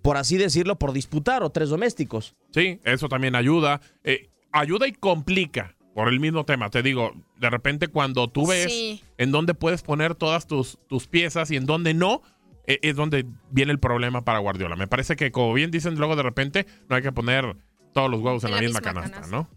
[0.02, 2.34] por así decirlo, por disputar o tres domésticos.
[2.52, 3.80] Sí, eso también ayuda.
[4.04, 6.70] Eh, ayuda y complica por el mismo tema.
[6.70, 9.02] Te digo, de repente cuando tú ves Sí.
[9.18, 12.22] en dónde puedes poner todas tus, tus piezas y en dónde no,
[12.66, 14.76] eh, es donde viene el problema para Guardiola.
[14.76, 17.56] Me parece que, como bien dicen luego de repente, no hay que poner
[17.92, 19.36] todos los huevos en, la, misma, canasta, canasta.
[19.36, 19.48] ¿no?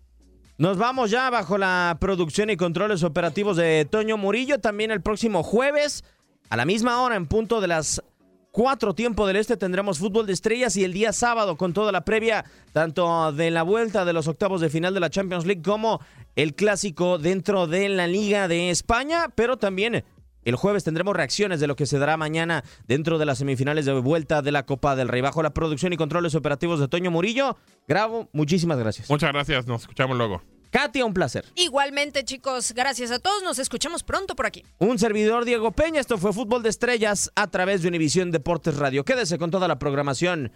[0.57, 4.59] Nos vamos ya bajo la producción y controles operativos de Toño Murillo.
[4.59, 6.03] También el próximo jueves,
[6.49, 8.03] a la misma hora, en punto de las
[8.51, 12.03] 4 tiempo del este, tendremos fútbol de estrellas y el día sábado con toda la
[12.03, 16.01] previa, tanto de la vuelta de los octavos de final de la Champions League como
[16.35, 20.03] el clásico dentro de la Liga de España, pero también
[20.43, 23.93] el jueves tendremos reacciones de lo que se dará mañana dentro de las semifinales de
[23.93, 25.21] vuelta de la Copa del Rey.
[25.21, 29.09] Bajo la producción y controles operativos de Toño Murillo, Grabo, muchísimas gracias.
[29.09, 30.41] Muchas gracias, nos escuchamos luego.
[30.71, 31.45] Katia, un placer.
[31.55, 33.43] Igualmente, chicos, gracias a todos.
[33.43, 34.65] Nos escuchamos pronto por aquí.
[34.79, 39.03] Un servidor Diego Peña, esto fue Fútbol de Estrellas a través de Univisión Deportes Radio.
[39.05, 40.51] Quédese con toda la programación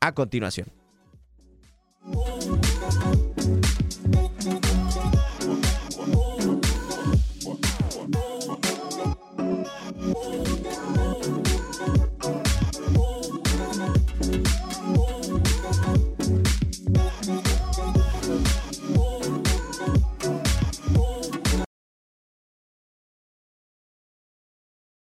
[0.00, 0.72] a continuación.